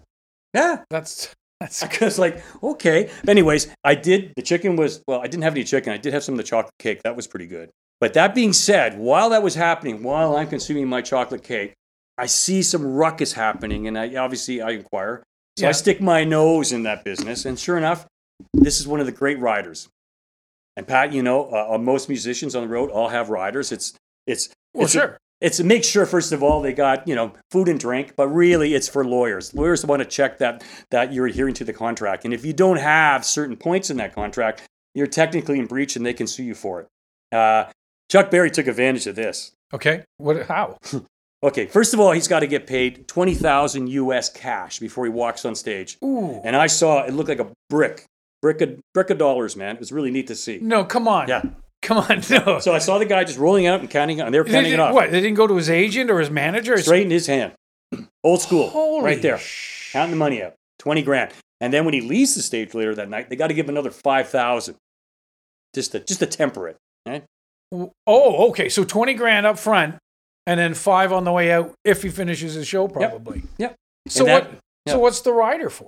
Yeah. 0.53 0.83
That's 0.89 1.33
that's 1.59 1.83
was 2.01 2.19
like, 2.19 2.41
okay. 2.63 3.09
Anyways, 3.27 3.67
I 3.83 3.95
did. 3.95 4.33
The 4.35 4.41
chicken 4.41 4.75
was, 4.75 5.03
well, 5.07 5.19
I 5.19 5.27
didn't 5.27 5.43
have 5.43 5.53
any 5.53 5.63
chicken. 5.63 5.91
I 5.91 5.97
did 5.97 6.13
have 6.13 6.23
some 6.23 6.33
of 6.33 6.37
the 6.37 6.43
chocolate 6.43 6.73
cake. 6.79 7.03
That 7.03 7.15
was 7.15 7.27
pretty 7.27 7.47
good. 7.47 7.69
But 8.01 8.13
that 8.13 8.33
being 8.33 8.53
said, 8.53 8.97
while 8.97 9.29
that 9.31 9.43
was 9.43 9.55
happening, 9.55 10.03
while 10.03 10.35
I'm 10.35 10.47
consuming 10.47 10.87
my 10.87 11.01
chocolate 11.01 11.43
cake, 11.43 11.73
I 12.17 12.25
see 12.27 12.61
some 12.63 12.85
ruckus 12.85 13.33
happening. 13.33 13.87
And 13.87 13.97
I 13.97 14.15
obviously 14.15 14.61
I 14.61 14.71
inquire. 14.71 15.23
So 15.57 15.63
Yeah. 15.65 15.69
I 15.69 15.71
stick 15.73 16.01
my 16.01 16.23
nose 16.23 16.71
in 16.71 16.83
that 16.83 17.03
business. 17.03 17.45
And 17.45 17.59
sure 17.59 17.77
enough, 17.77 18.05
this 18.53 18.79
is 18.79 18.87
one 18.87 18.99
of 18.99 19.05
the 19.05 19.11
great 19.11 19.39
riders. 19.39 19.89
And 20.77 20.87
Pat, 20.87 21.11
you 21.11 21.21
know, 21.21 21.49
uh, 21.51 21.75
uh, 21.75 21.77
most 21.77 22.07
musicians 22.07 22.55
on 22.55 22.63
the 22.63 22.69
road 22.69 22.89
all 22.89 23.09
have 23.09 23.29
riders. 23.29 23.71
It's, 23.73 23.93
it's, 24.25 24.49
well, 24.73 24.85
it's 24.85 24.95
a- 24.95 24.99
sure. 24.99 25.17
it's 25.41 25.57
to 25.57 25.63
make 25.65 25.83
sure 25.83 26.05
first 26.05 26.31
of 26.31 26.41
all 26.41 26.61
they 26.61 26.71
got 26.73 27.05
you 27.07 27.15
know 27.15 27.33
food 27.51 27.67
and 27.67 27.79
drink 27.79 28.13
but 28.15 28.27
really 28.27 28.75
it's 28.75 28.87
for 28.87 29.03
lawyers 29.05 29.53
lawyers 29.55 29.83
want 29.85 29.99
to 30.01 30.05
check 30.05 30.37
that 30.37 30.63
that 30.91 31.11
you're 31.11 31.25
adhering 31.25 31.53
to 31.55 31.63
the 31.63 31.73
contract 31.73 32.23
and 32.25 32.33
if 32.33 32.45
you 32.45 32.53
don't 32.53 32.77
have 32.77 33.25
certain 33.25 33.55
points 33.57 33.89
in 33.89 33.97
that 33.97 34.13
contract 34.13 34.61
you're 34.93 35.07
technically 35.07 35.57
in 35.57 35.65
breach 35.65 35.95
and 35.95 36.05
they 36.05 36.13
can 36.13 36.27
sue 36.27 36.43
you 36.43 36.53
for 36.53 36.81
it 36.81 36.87
uh, 37.35 37.65
chuck 38.09 38.29
berry 38.31 38.51
took 38.51 38.67
advantage 38.67 39.07
of 39.07 39.15
this 39.15 39.51
Okay. 39.71 40.03
What? 40.17 40.47
How? 40.47 40.77
okay 41.43 41.67
first 41.67 41.93
of 41.93 41.99
all 41.99 42.11
he's 42.11 42.27
got 42.27 42.39
to 42.41 42.47
get 42.47 42.67
paid 42.67 43.07
20000 43.07 43.87
us 43.87 44.29
cash 44.29 44.79
before 44.79 45.05
he 45.05 45.11
walks 45.11 45.45
on 45.45 45.55
stage 45.55 45.97
Ooh. 46.03 46.41
and 46.43 46.55
i 46.55 46.67
saw 46.67 47.03
it 47.05 47.13
looked 47.13 47.29
like 47.29 47.39
a 47.39 47.47
brick 47.69 48.05
brick 48.41 48.59
of, 48.61 48.77
brick 48.93 49.09
of 49.09 49.17
dollars 49.17 49.55
man 49.55 49.75
it 49.75 49.79
was 49.79 49.91
really 49.91 50.11
neat 50.11 50.27
to 50.27 50.35
see 50.35 50.59
No, 50.61 50.83
come 50.83 51.07
on. 51.07 51.27
yeah 51.29 51.43
Come 51.81 51.99
on. 51.99 52.21
No. 52.29 52.59
so 52.59 52.73
i 52.73 52.79
saw 52.79 52.97
the 52.97 53.05
guy 53.05 53.23
just 53.23 53.39
rolling 53.39 53.67
out 53.67 53.79
and 53.79 53.89
counting 53.89 54.17
it 54.19 54.23
and 54.23 54.33
they 54.33 54.39
were 54.39 54.43
They 54.45 54.51
counting 54.51 54.73
it 54.73 54.79
off 54.81 54.93
What? 54.93 55.11
They 55.11 55.21
didn't 55.21 55.37
go 55.37 55.47
to 55.47 55.55
his 55.55 55.69
agent 55.69 56.09
or 56.11 56.19
his 56.19 56.29
manager? 56.29 56.77
Straight 56.77 57.03
in 57.05 57.11
his 57.11 57.27
hand 57.27 57.53
old 58.23 58.41
school 58.41 58.69
Holy 58.69 59.03
right 59.05 59.21
there 59.21 59.37
sh- 59.37 59.93
counting 59.93 60.11
the 60.11 60.17
money 60.17 60.43
out, 60.43 60.53
twenty 60.77 61.01
grand. 61.01 61.31
And 61.61 61.73
then 61.73 61.83
when 61.85 61.93
he 61.93 62.01
leaves 62.01 62.35
the 62.35 62.41
stage 62.41 62.73
later 62.73 62.93
that 62.95 63.09
night, 63.09 63.29
they 63.29 63.35
got 63.35 63.47
to 63.47 63.53
give 63.53 63.65
him 63.65 63.71
another 63.71 63.91
five 63.91 64.29
thousand, 64.29 64.75
just 65.73 65.91
to 65.93 65.99
just 65.99 66.19
to 66.19 66.25
temper 66.27 66.67
it. 66.67 66.77
Right? 67.07 67.23
Oh, 67.71 68.49
okay. 68.49 68.69
So 68.69 68.83
20 68.83 69.13
grand 69.13 69.45
up 69.45 69.59
front 69.59 69.95
and 70.47 70.59
then 70.59 70.73
five 70.73 71.11
on 71.11 71.23
the 71.23 71.31
way 71.31 71.51
out 71.51 71.73
if 71.85 72.01
he 72.03 72.09
finishes 72.09 72.53
his 72.55 72.67
show, 72.67 72.87
probably. 72.87 73.43
Yep. 73.57 73.75
So 74.07 74.25
that- 74.25 74.43
what? 74.49 74.59
yeah. 74.85 74.93
So 74.93 74.99
what's 74.99 75.21
the 75.21 75.33
rider 75.33 75.69
for? 75.69 75.87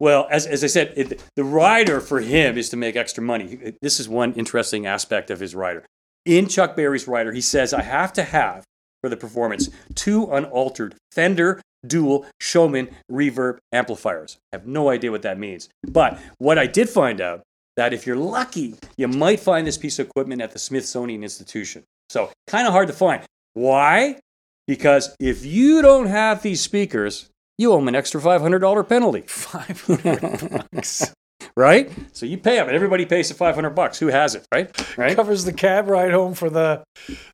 Well, 0.00 0.26
as, 0.30 0.46
as 0.46 0.62
I 0.64 0.66
said, 0.66 0.92
it, 0.96 1.22
the 1.36 1.44
rider 1.44 2.00
for 2.00 2.20
him 2.20 2.58
is 2.58 2.68
to 2.70 2.76
make 2.76 2.96
extra 2.96 3.22
money. 3.22 3.74
This 3.80 4.00
is 4.00 4.08
one 4.08 4.32
interesting 4.34 4.86
aspect 4.86 5.30
of 5.30 5.40
his 5.40 5.54
rider. 5.54 5.84
In 6.26 6.48
Chuck 6.48 6.74
Berry's 6.74 7.06
rider, 7.06 7.32
he 7.32 7.40
says, 7.40 7.72
"I 7.72 7.82
have 7.82 8.12
to 8.14 8.22
have 8.24 8.64
for 9.02 9.08
the 9.08 9.16
performance 9.16 9.70
two 9.94 10.26
unaltered 10.32 10.96
Fender 11.12 11.60
dual 11.86 12.26
Showman 12.40 12.88
reverb 13.10 13.58
amplifiers." 13.72 14.36
I 14.52 14.56
have 14.56 14.66
no 14.66 14.88
idea 14.90 15.10
what 15.12 15.22
that 15.22 15.38
means, 15.38 15.68
but 15.86 16.18
what 16.38 16.58
I 16.58 16.66
did 16.66 16.88
find 16.88 17.20
out 17.20 17.42
that 17.76 17.92
if 17.92 18.06
you're 18.06 18.16
lucky, 18.16 18.74
you 18.96 19.08
might 19.08 19.40
find 19.40 19.66
this 19.66 19.78
piece 19.78 19.98
of 19.98 20.06
equipment 20.06 20.40
at 20.42 20.52
the 20.52 20.58
Smithsonian 20.58 21.22
Institution. 21.22 21.84
So 22.08 22.30
kind 22.46 22.66
of 22.66 22.72
hard 22.72 22.88
to 22.88 22.92
find. 22.94 23.22
Why? 23.54 24.18
Because 24.66 25.14
if 25.20 25.44
you 25.44 25.82
don't 25.82 26.06
have 26.06 26.42
these 26.42 26.60
speakers, 26.60 27.28
you 27.58 27.72
owe 27.72 27.76
them 27.76 27.88
an 27.88 27.94
extra 27.94 28.20
$500 28.20 28.88
penalty, 28.88 29.20
500 29.26 30.66
bucks. 30.72 31.12
right? 31.56 31.90
So 32.12 32.26
you 32.26 32.38
pay 32.38 32.56
them, 32.56 32.66
and 32.68 32.74
everybody 32.76 33.04
pays 33.06 33.28
the 33.28 33.34
500 33.34 33.70
bucks. 33.70 33.98
Who 33.98 34.06
has 34.08 34.34
it, 34.34 34.46
right? 34.52 34.96
Right? 34.98 35.16
Covers 35.16 35.44
the 35.44 35.52
cab 35.52 35.88
ride 35.88 36.12
home 36.12 36.34
for 36.34 36.48
the 36.50 36.82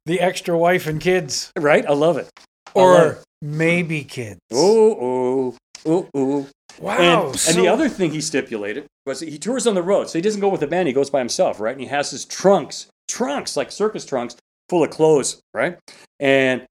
the 0.06 0.20
extra 0.20 0.56
wife 0.58 0.86
and 0.86 1.00
kids. 1.00 1.52
Right? 1.56 1.86
I 1.86 1.92
love 1.92 2.16
it. 2.16 2.28
I 2.74 2.78
love 2.80 3.00
Or 3.00 3.12
it. 3.12 3.24
maybe 3.42 4.04
kids. 4.04 4.40
Oh, 4.52 4.96
oh, 5.00 5.56
oh, 5.86 6.08
oh. 6.14 6.48
Wow. 6.80 7.26
And, 7.30 7.38
so, 7.38 7.50
and 7.50 7.60
the 7.60 7.68
other 7.68 7.88
thing 7.88 8.10
he 8.12 8.20
stipulated 8.20 8.86
he 9.18 9.38
tours 9.38 9.66
on 9.66 9.74
the 9.74 9.82
road. 9.82 10.08
So 10.08 10.18
he 10.18 10.22
doesn't 10.22 10.40
go 10.40 10.48
with 10.48 10.62
a 10.62 10.66
band, 10.66 10.86
he 10.86 10.94
goes 10.94 11.10
by 11.10 11.18
himself, 11.18 11.58
right? 11.58 11.72
And 11.72 11.80
he 11.80 11.88
has 11.88 12.10
his 12.10 12.24
trunks, 12.24 12.86
trunks, 13.08 13.56
like 13.56 13.72
circus 13.72 14.04
trunks, 14.04 14.36
full 14.68 14.84
of 14.84 14.90
clothes, 14.90 15.40
right? 15.52 15.78
And 16.20 16.64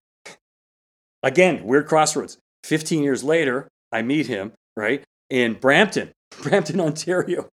again, 1.21 1.65
weird 1.65 1.87
crossroads. 1.87 2.37
15 2.63 3.03
years 3.03 3.23
later, 3.23 3.67
I 3.91 4.01
meet 4.01 4.27
him, 4.27 4.53
right, 4.77 5.03
in 5.29 5.55
Brampton, 5.55 6.11
Brampton, 6.41 6.79
Ontario. 6.79 7.49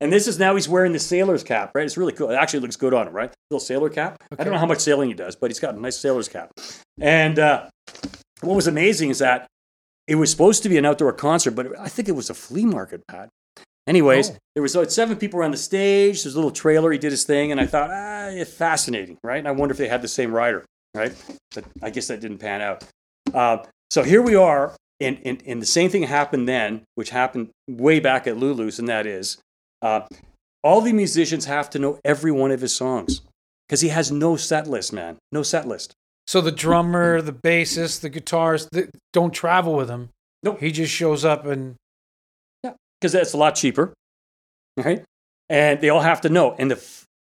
And 0.00 0.10
this 0.10 0.26
is 0.26 0.38
now 0.38 0.54
he's 0.54 0.68
wearing 0.68 0.92
the 0.92 0.98
sailor's 0.98 1.44
cap, 1.44 1.72
right? 1.74 1.84
It's 1.84 1.98
really 1.98 2.12
cool. 2.12 2.30
It 2.30 2.34
actually 2.34 2.60
looks 2.60 2.76
good 2.76 2.94
on 2.94 3.08
him, 3.08 3.12
right? 3.12 3.32
Little 3.50 3.60
sailor 3.60 3.90
cap. 3.90 4.16
I 4.38 4.42
don't 4.42 4.52
know 4.52 4.58
how 4.58 4.66
much 4.66 4.78
sailing 4.78 5.08
he 5.08 5.14
does, 5.14 5.36
but 5.36 5.50
he's 5.50 5.60
got 5.60 5.74
a 5.74 5.80
nice 5.80 5.98
sailor's 5.98 6.28
cap. 6.28 6.50
And 6.98 7.38
uh, 7.38 7.68
what 8.40 8.56
was 8.56 8.66
amazing 8.66 9.10
is 9.10 9.18
that 9.18 9.46
it 10.06 10.14
was 10.14 10.30
supposed 10.30 10.62
to 10.62 10.68
be 10.68 10.78
an 10.78 10.86
outdoor 10.86 11.12
concert, 11.12 11.50
but 11.50 11.78
I 11.78 11.88
think 11.88 12.08
it 12.08 12.12
was 12.12 12.30
a 12.30 12.34
flea 12.34 12.64
market, 12.64 13.02
Pat. 13.06 13.28
Anyways, 13.86 14.30
Oh. 14.30 14.36
there 14.54 14.62
was 14.62 14.74
like 14.74 14.90
seven 14.90 15.16
people 15.16 15.38
around 15.38 15.52
the 15.52 15.56
stage. 15.58 16.22
There's 16.24 16.34
a 16.34 16.38
little 16.38 16.50
trailer. 16.50 16.90
He 16.90 16.98
did 16.98 17.12
his 17.12 17.24
thing, 17.24 17.52
and 17.52 17.60
I 17.60 17.66
thought, 17.66 17.90
ah, 17.90 18.28
it's 18.28 18.52
fascinating, 18.52 19.18
right? 19.22 19.38
And 19.38 19.46
I 19.48 19.52
wonder 19.52 19.72
if 19.72 19.78
they 19.78 19.88
had 19.88 20.02
the 20.02 20.08
same 20.08 20.32
rider, 20.32 20.64
right? 20.94 21.14
But 21.54 21.64
I 21.82 21.90
guess 21.90 22.08
that 22.08 22.20
didn't 22.20 22.38
pan 22.38 22.60
out. 22.62 22.84
Uh, 23.32 23.58
so 23.90 24.02
here 24.02 24.22
we 24.22 24.34
are, 24.34 24.74
and, 25.00 25.18
and, 25.24 25.42
and 25.46 25.62
the 25.62 25.66
same 25.66 25.90
thing 25.90 26.02
happened 26.02 26.48
then, 26.48 26.82
which 26.96 27.10
happened 27.10 27.50
way 27.68 28.00
back 28.00 28.26
at 28.26 28.36
Lulu's, 28.36 28.78
and 28.80 28.88
that 28.88 29.06
is 29.06 29.38
uh, 29.82 30.00
all 30.64 30.80
the 30.80 30.92
musicians 30.92 31.44
have 31.44 31.70
to 31.70 31.78
know 31.78 32.00
every 32.04 32.32
one 32.32 32.50
of 32.50 32.60
his 32.60 32.74
songs 32.74 33.20
because 33.68 33.82
he 33.82 33.88
has 33.90 34.10
no 34.10 34.36
set 34.36 34.66
list, 34.66 34.92
man. 34.92 35.16
No 35.30 35.42
set 35.44 35.68
list. 35.68 35.92
so 36.26 36.40
the 36.40 36.50
drummer, 36.50 37.22
the 37.22 37.32
bassist, 37.32 38.00
the 38.00 38.10
guitarist 38.10 38.68
they 38.72 38.88
don't 39.12 39.32
travel 39.32 39.74
with 39.74 39.88
him. 39.88 40.08
Nope. 40.42 40.58
He 40.60 40.72
just 40.72 40.92
shows 40.92 41.24
up 41.24 41.46
and 41.46 41.76
because 43.00 43.12
that's 43.12 43.32
a 43.32 43.36
lot 43.36 43.54
cheaper, 43.54 43.92
right? 44.76 45.02
And 45.48 45.80
they 45.80 45.88
all 45.88 46.00
have 46.00 46.20
to 46.22 46.28
know. 46.28 46.54
And 46.58 46.70
the 46.70 46.84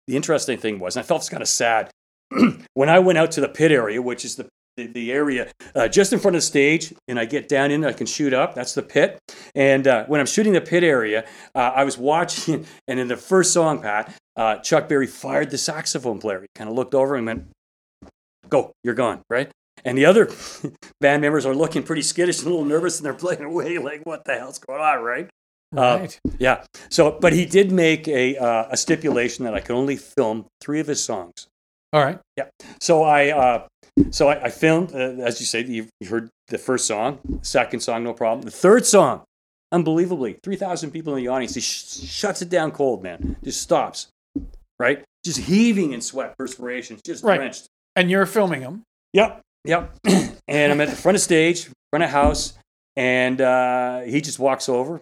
the 0.07 0.15
interesting 0.15 0.57
thing 0.57 0.79
was, 0.79 0.95
and 0.95 1.03
I 1.03 1.07
felt 1.07 1.21
it's 1.21 1.29
kind 1.29 1.43
of 1.43 1.49
sad 1.49 1.89
when 2.73 2.89
I 2.89 2.99
went 2.99 3.17
out 3.17 3.31
to 3.31 3.41
the 3.41 3.47
pit 3.47 3.71
area, 3.71 4.01
which 4.01 4.25
is 4.25 4.35
the 4.35 4.47
the, 4.77 4.87
the 4.87 5.11
area 5.11 5.51
uh, 5.75 5.87
just 5.87 6.13
in 6.13 6.19
front 6.19 6.35
of 6.35 6.41
the 6.41 6.45
stage, 6.45 6.93
and 7.07 7.19
I 7.19 7.25
get 7.25 7.47
down 7.47 7.71
in, 7.71 7.83
I 7.83 7.93
can 7.93 8.07
shoot 8.07 8.33
up. 8.33 8.55
That's 8.55 8.73
the 8.73 8.81
pit. 8.81 9.19
And 9.53 9.87
uh, 9.87 10.05
when 10.05 10.19
I'm 10.19 10.25
shooting 10.25 10.53
the 10.53 10.61
pit 10.61 10.83
area, 10.83 11.25
uh, 11.53 11.71
I 11.75 11.83
was 11.83 11.97
watching, 11.97 12.65
and 12.87 12.99
in 12.99 13.07
the 13.07 13.17
first 13.17 13.53
song, 13.53 13.81
Pat, 13.81 14.15
uh, 14.35 14.57
Chuck 14.57 14.87
Berry 14.87 15.07
fired 15.07 15.49
the 15.49 15.57
saxophone 15.57 16.19
player. 16.19 16.41
He 16.41 16.47
kind 16.55 16.69
of 16.69 16.75
looked 16.75 16.95
over 16.95 17.15
and 17.15 17.25
went, 17.25 17.47
"Go, 18.49 18.71
you're 18.83 18.95
gone," 18.95 19.21
right? 19.29 19.51
And 19.83 19.97
the 19.97 20.05
other 20.05 20.29
band 21.01 21.21
members 21.21 21.45
are 21.45 21.55
looking 21.55 21.83
pretty 21.83 22.01
skittish 22.01 22.39
and 22.39 22.47
a 22.47 22.49
little 22.49 22.65
nervous, 22.65 22.97
and 22.97 23.05
they're 23.05 23.13
playing 23.13 23.43
away 23.51 23.77
like, 23.77 24.05
"What 24.05 24.25
the 24.25 24.37
hell's 24.37 24.59
going 24.59 24.81
on?" 24.81 25.03
Right? 25.03 25.29
Uh, 25.75 25.97
Right. 26.01 26.19
yeah. 26.39 26.63
So, 26.89 27.17
but 27.21 27.33
he 27.33 27.45
did 27.45 27.71
make 27.71 28.07
a 28.07 28.37
uh, 28.37 28.67
a 28.71 28.77
stipulation 28.77 29.45
that 29.45 29.53
I 29.53 29.59
could 29.61 29.75
only 29.75 29.95
film 29.95 30.45
three 30.59 30.79
of 30.79 30.87
his 30.87 31.03
songs. 31.03 31.47
All 31.93 32.03
right. 32.03 32.19
Yeah. 32.37 32.45
So 32.79 33.03
I, 33.03 33.29
uh, 33.31 33.67
so 34.11 34.29
I, 34.29 34.45
I 34.45 34.49
filmed, 34.49 34.93
uh, 34.93 34.97
as 35.23 35.39
you 35.39 35.45
say, 35.45 35.63
you 35.63 35.87
you 35.99 36.07
heard 36.09 36.29
the 36.47 36.57
first 36.57 36.87
song, 36.87 37.19
second 37.41 37.79
song, 37.81 38.03
no 38.03 38.13
problem. 38.13 38.41
The 38.43 38.51
third 38.51 38.85
song, 38.85 39.23
unbelievably, 39.71 40.39
three 40.43 40.55
thousand 40.57 40.91
people 40.91 41.15
in 41.15 41.23
the 41.23 41.29
audience. 41.29 41.55
He 41.55 41.61
sh- 41.61 42.07
shuts 42.09 42.41
it 42.41 42.49
down 42.49 42.71
cold, 42.71 43.03
man. 43.03 43.37
Just 43.43 43.61
stops, 43.61 44.07
right? 44.79 45.03
Just 45.23 45.39
heaving 45.39 45.93
in 45.93 46.01
sweat, 46.01 46.37
perspiration, 46.37 46.99
just 47.05 47.23
Right. 47.23 47.37
drenched. 47.37 47.67
And 47.95 48.09
you're 48.09 48.25
filming 48.25 48.61
him. 48.61 48.83
Yep, 49.13 49.41
yep. 49.65 49.95
and 50.47 50.71
I'm 50.71 50.81
at 50.81 50.89
the 50.89 50.95
front 50.95 51.15
of 51.15 51.21
stage, 51.21 51.69
front 51.91 52.03
of 52.03 52.09
house, 52.09 52.53
and 52.95 53.39
uh, 53.41 53.99
he 54.01 54.21
just 54.21 54.39
walks 54.39 54.67
over, 54.69 55.01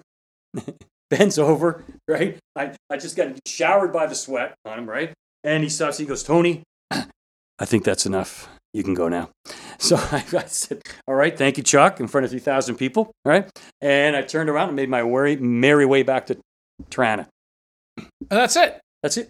bends 1.10 1.40
over, 1.40 1.84
right? 2.08 2.38
I, 2.56 2.76
I 2.90 2.98
just 2.98 3.16
got 3.16 3.40
showered 3.48 3.92
by 3.92 4.06
the 4.06 4.16
sweat 4.16 4.56
on 4.66 4.80
him, 4.80 4.90
right? 4.90 5.14
And 5.44 5.64
he 5.64 5.70
stops. 5.70 5.98
He 5.98 6.06
goes, 6.06 6.24
Tony, 6.24 6.64
I 6.92 7.66
think 7.66 7.84
that's 7.84 8.06
enough. 8.06 8.50
You 8.74 8.84
can 8.84 8.94
go 8.94 9.10
now. 9.10 9.30
So 9.82 9.96
I, 9.96 10.26
I 10.34 10.44
said, 10.48 10.82
All 11.08 11.16
right, 11.16 11.38
thank 11.38 11.56
you, 11.56 11.64
Chuck, 11.64 12.02
in 12.02 12.10
front 12.10 12.26
of 12.26 12.32
3,000 12.32 12.76
people, 12.76 13.14
right? 13.24 13.50
And 13.80 14.14
I 14.14 14.24
turned 14.24 14.50
around 14.50 14.68
and 14.68 14.76
made 14.76 14.90
my 14.90 15.02
merry, 15.04 15.38
merry 15.38 15.86
way 15.86 16.04
back 16.04 16.26
to 16.26 16.38
Trana. 16.92 17.28
And 17.98 18.08
that's 18.30 18.58
it. 18.58 18.82
That's 19.02 19.16
it. 19.16 19.30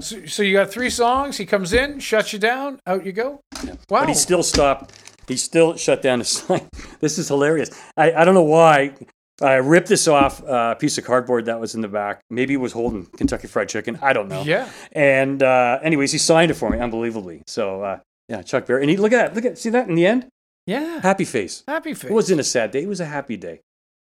So, 0.00 0.24
so 0.24 0.42
you 0.42 0.54
got 0.54 0.70
three 0.70 0.88
songs. 0.88 1.36
He 1.36 1.44
comes 1.44 1.74
in, 1.74 2.00
shuts 2.00 2.32
you 2.32 2.38
down, 2.38 2.80
out 2.86 3.04
you 3.04 3.12
go. 3.12 3.40
Wow. 3.64 3.76
But 3.86 4.08
he 4.08 4.14
still 4.14 4.42
stopped. 4.42 4.92
He 5.28 5.36
still 5.36 5.76
shut 5.76 6.02
down 6.02 6.20
the 6.20 6.24
sign. 6.24 6.68
This 7.00 7.18
is 7.18 7.28
hilarious. 7.28 7.70
I, 7.98 8.12
I 8.14 8.24
don't 8.24 8.34
know 8.34 8.42
why. 8.42 8.94
I 9.40 9.54
ripped 9.56 9.88
this 9.88 10.08
off 10.08 10.42
uh, 10.42 10.74
a 10.74 10.78
piece 10.78 10.96
of 10.98 11.04
cardboard 11.04 11.44
that 11.46 11.60
was 11.60 11.74
in 11.74 11.82
the 11.82 11.88
back. 11.88 12.20
Maybe 12.30 12.54
it 12.54 12.58
was 12.58 12.72
holding 12.72 13.04
Kentucky 13.04 13.48
Fried 13.48 13.68
Chicken. 13.68 13.98
I 14.00 14.12
don't 14.12 14.28
know. 14.28 14.42
Yeah. 14.42 14.70
And 14.92 15.42
uh, 15.42 15.78
anyways, 15.82 16.12
he 16.12 16.18
signed 16.18 16.50
it 16.50 16.54
for 16.54 16.70
me, 16.70 16.78
unbelievably. 16.78 17.42
So 17.46 17.82
uh, 17.82 17.98
yeah, 18.28 18.42
Chuck 18.42 18.66
Berry. 18.66 18.82
And 18.82 18.90
he 18.90 18.96
look 18.96 19.12
at 19.12 19.26
that. 19.26 19.34
Look 19.34 19.44
at 19.44 19.58
see 19.58 19.70
that 19.70 19.88
in 19.88 19.94
the 19.94 20.06
end. 20.06 20.26
Yeah. 20.66 21.00
Happy 21.00 21.24
face. 21.24 21.64
Happy 21.68 21.94
face. 21.94 22.10
It 22.10 22.14
wasn't 22.14 22.40
a 22.40 22.44
sad 22.44 22.70
day. 22.70 22.82
It 22.82 22.88
was 22.88 23.00
a 23.00 23.06
happy 23.06 23.36
day. 23.36 23.60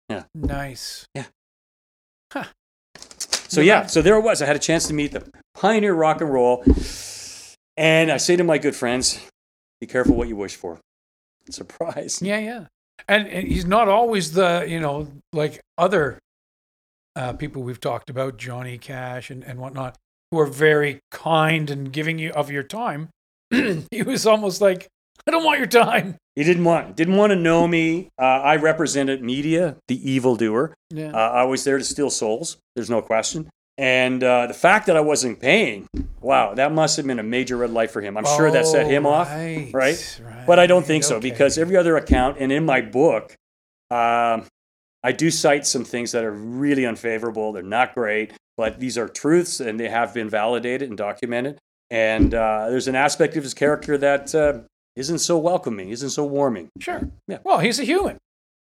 Yeah. 0.08 0.24
Nice. 0.34 1.06
Yeah. 1.14 1.24
Huh. 2.32 2.44
So 3.48 3.60
yeah, 3.60 3.86
so 3.86 4.00
there 4.00 4.16
it 4.16 4.22
was. 4.22 4.40
I 4.40 4.46
had 4.46 4.56
a 4.56 4.60
chance 4.60 4.86
to 4.88 4.94
meet 4.94 5.12
the 5.12 5.30
pioneer 5.54 5.94
rock 5.94 6.20
and 6.20 6.32
roll. 6.32 6.64
And 7.76 8.10
I 8.10 8.16
say 8.16 8.36
to 8.36 8.44
my 8.44 8.58
good 8.58 8.76
friends, 8.76 9.20
be 9.80 9.86
careful 9.86 10.14
what 10.14 10.28
you 10.28 10.36
wish 10.36 10.56
for. 10.56 10.78
Surprise. 11.50 12.20
Yeah, 12.22 12.38
yeah. 12.38 12.66
And, 13.08 13.26
and 13.28 13.48
he's 13.48 13.64
not 13.64 13.88
always 13.88 14.32
the, 14.32 14.64
you 14.68 14.80
know, 14.80 15.08
like 15.32 15.60
other 15.78 16.18
uh, 17.16 17.32
people 17.34 17.62
we've 17.62 17.80
talked 17.80 18.10
about, 18.10 18.36
Johnny 18.36 18.78
Cash 18.78 19.30
and, 19.30 19.42
and 19.44 19.58
whatnot, 19.58 19.96
who 20.30 20.38
are 20.38 20.46
very 20.46 21.00
kind 21.10 21.70
and 21.70 21.92
giving 21.92 22.18
you 22.18 22.30
of 22.32 22.50
your 22.50 22.62
time. 22.62 23.08
he 23.50 24.02
was 24.04 24.26
almost 24.26 24.60
like, 24.60 24.88
I 25.26 25.30
don't 25.30 25.44
want 25.44 25.58
your 25.58 25.68
time. 25.68 26.16
He 26.34 26.44
didn't 26.44 26.64
want 26.64 26.96
didn't 26.96 27.16
want 27.16 27.30
to 27.30 27.36
know 27.36 27.68
me. 27.68 28.08
Uh, 28.18 28.24
I 28.24 28.56
represented 28.56 29.22
media, 29.22 29.76
the 29.86 30.10
evildoer. 30.10 30.74
Yeah. 30.90 31.12
Uh, 31.12 31.30
I 31.30 31.44
was 31.44 31.64
there 31.64 31.78
to 31.78 31.84
steal 31.84 32.10
souls. 32.10 32.56
There's 32.74 32.90
no 32.90 33.02
question. 33.02 33.50
And 33.82 34.22
uh, 34.22 34.46
the 34.46 34.54
fact 34.54 34.86
that 34.86 34.96
I 34.96 35.00
wasn't 35.00 35.40
paying, 35.40 35.88
wow, 36.20 36.54
that 36.54 36.70
must 36.70 36.96
have 36.98 37.04
been 37.04 37.18
a 37.18 37.24
major 37.24 37.56
red 37.56 37.70
light 37.70 37.90
for 37.90 38.00
him. 38.00 38.16
I'm 38.16 38.24
sure 38.24 38.48
that 38.48 38.64
set 38.64 38.86
him 38.86 39.04
Oh, 39.06 39.10
off, 39.10 39.28
right, 39.28 39.72
right? 39.74 40.44
But 40.46 40.60
I 40.60 40.68
don't 40.68 40.86
think 40.86 41.02
so 41.02 41.18
because 41.18 41.58
every 41.58 41.76
other 41.76 41.96
account 41.96 42.36
and 42.38 42.52
in 42.52 42.64
my 42.64 42.80
book, 42.80 43.34
um, 43.90 44.44
I 45.02 45.10
do 45.10 45.32
cite 45.32 45.66
some 45.66 45.84
things 45.84 46.12
that 46.12 46.22
are 46.22 46.30
really 46.30 46.86
unfavorable. 46.86 47.52
They're 47.52 47.64
not 47.64 47.92
great, 47.92 48.34
but 48.56 48.78
these 48.78 48.96
are 48.96 49.08
truths 49.08 49.58
and 49.58 49.80
they 49.80 49.88
have 49.88 50.14
been 50.14 50.30
validated 50.30 50.88
and 50.88 50.96
documented. 50.96 51.58
And 51.90 52.32
uh, 52.34 52.70
there's 52.70 52.86
an 52.86 52.94
aspect 52.94 53.36
of 53.36 53.42
his 53.42 53.52
character 53.52 53.98
that 53.98 54.32
uh, 54.32 54.60
isn't 54.94 55.18
so 55.18 55.36
welcoming, 55.38 55.88
isn't 55.88 56.10
so 56.10 56.24
warming. 56.24 56.68
Sure. 56.78 57.10
Yeah. 57.26 57.38
Well, 57.42 57.58
he's 57.58 57.80
a 57.80 57.84
human. 57.84 58.18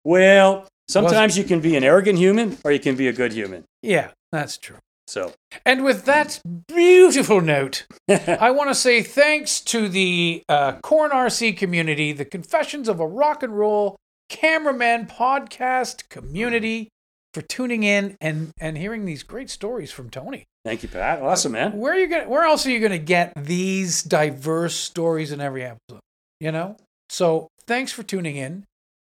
Well, 0.05 0.69
sometimes 0.87 1.39
you 1.39 1.45
can 1.45 1.61
be 1.61 1.77
an 1.77 1.83
arrogant 1.83 2.19
human 2.19 2.59
or 2.63 2.73
you 2.73 2.79
can 2.79 2.95
be 2.95 3.09
a 3.09 3.13
good 3.15 3.33
human. 3.33 3.65
Yeah, 3.83 4.11
that's 4.33 4.59
true. 4.59 4.77
So, 5.09 5.33
And 5.65 5.85
with 5.85 6.05
that 6.05 6.39
beautiful 6.67 7.41
note, 7.41 7.87
I 8.09 8.51
want 8.51 8.69
to 8.69 8.75
say 8.75 9.03
thanks 9.03 9.61
to 9.63 9.89
the 9.89 10.43
uh, 10.51 10.73
Corn 10.83 11.13
RC 11.13 11.57
community, 11.57 12.13
the 12.13 12.27
Confessions 12.27 12.91
of 12.91 13.01
a 13.01 13.07
Rock 13.07 13.43
and 13.43 13.57
Roll 13.59 13.97
Cameraman 14.29 15.07
podcast 15.07 16.11
community, 16.11 16.91
for 17.33 17.41
tuning 17.41 17.85
in 17.85 18.17
and 18.21 18.53
and 18.61 18.77
hearing 18.77 19.07
these 19.07 19.23
great 19.23 19.49
stories 19.49 19.91
from 19.91 20.11
Tony. 20.11 20.45
thank 20.65 20.83
you, 20.83 20.91
Pat. 20.91 21.23
Awesome, 21.23 21.53
man. 21.53 21.79
Where 21.79 21.95
are 21.95 21.99
you 21.99 22.09
going? 22.09 22.29
Where 22.29 22.45
else 22.45 22.67
are 22.67 22.71
you 22.71 22.79
going 22.79 22.93
to 22.93 22.99
get 22.99 23.33
these 23.35 24.03
diverse 24.03 24.75
stories 24.75 25.33
in 25.33 25.41
every 25.41 25.65
episode? 25.65 26.01
You 26.39 26.53
know. 26.53 26.77
So 27.09 27.49
thanks 27.67 27.93
for 27.93 28.03
tuning 28.03 28.37
in. 28.37 28.65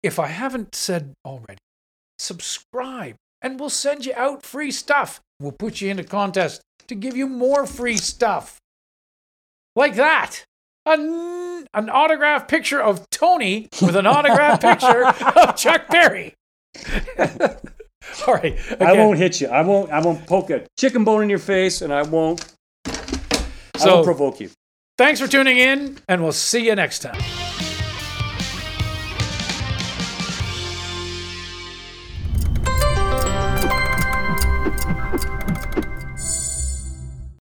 If 0.03 0.19
I 0.19 0.27
haven't 0.27 0.75
said 0.75 1.15
already, 1.25 1.59
subscribe, 2.19 3.17
and 3.47 3.61
we'll 3.61 3.71
send 3.71 4.05
you 4.05 4.13
out 4.17 4.43
free 4.43 4.73
stuff. 4.73 5.21
We'll 5.39 5.53
put 5.53 5.81
you 5.81 5.89
in 5.89 6.01
a 6.01 6.05
contest 6.05 6.61
to 6.89 6.97
give 6.97 7.17
you 7.17 7.29
more 7.29 7.65
free 7.65 7.97
stuff, 7.97 8.59
like 9.77 9.95
that. 9.95 10.43
An, 10.85 11.67
an 11.75 11.89
autograph 11.91 12.47
picture 12.49 12.81
of 12.81 13.09
Tony 13.11 13.69
with 13.83 13.95
an 13.97 14.07
autograph 14.07 14.61
picture 14.61 15.07
of 15.39 15.57
Chuck 15.57 15.89
Berry. 15.89 16.35
All 18.27 18.35
right. 18.35 18.57
I 18.81 18.93
won't 18.95 19.19
hit 19.19 19.41
you. 19.41 19.49
I 19.49 19.63
won't. 19.63 19.91
I 19.91 20.01
won't 20.01 20.27
poke 20.27 20.51
a 20.51 20.65
chicken 20.79 21.05
bone 21.05 21.23
in 21.23 21.29
your 21.31 21.39
face, 21.41 21.83
and 21.83 21.93
I 21.93 22.03
won't. 22.03 22.45
I 22.87 23.79
So- 23.79 23.95
won't 23.97 24.05
provoke 24.07 24.41
you. 24.41 24.51
Thanks 24.99 25.21
for 25.21 25.27
tuning 25.29 25.59
in, 25.59 25.99
and 26.09 26.23
we'll 26.23 26.33
see 26.33 26.67
you 26.67 26.75
next 26.75 27.01
time. 27.01 27.46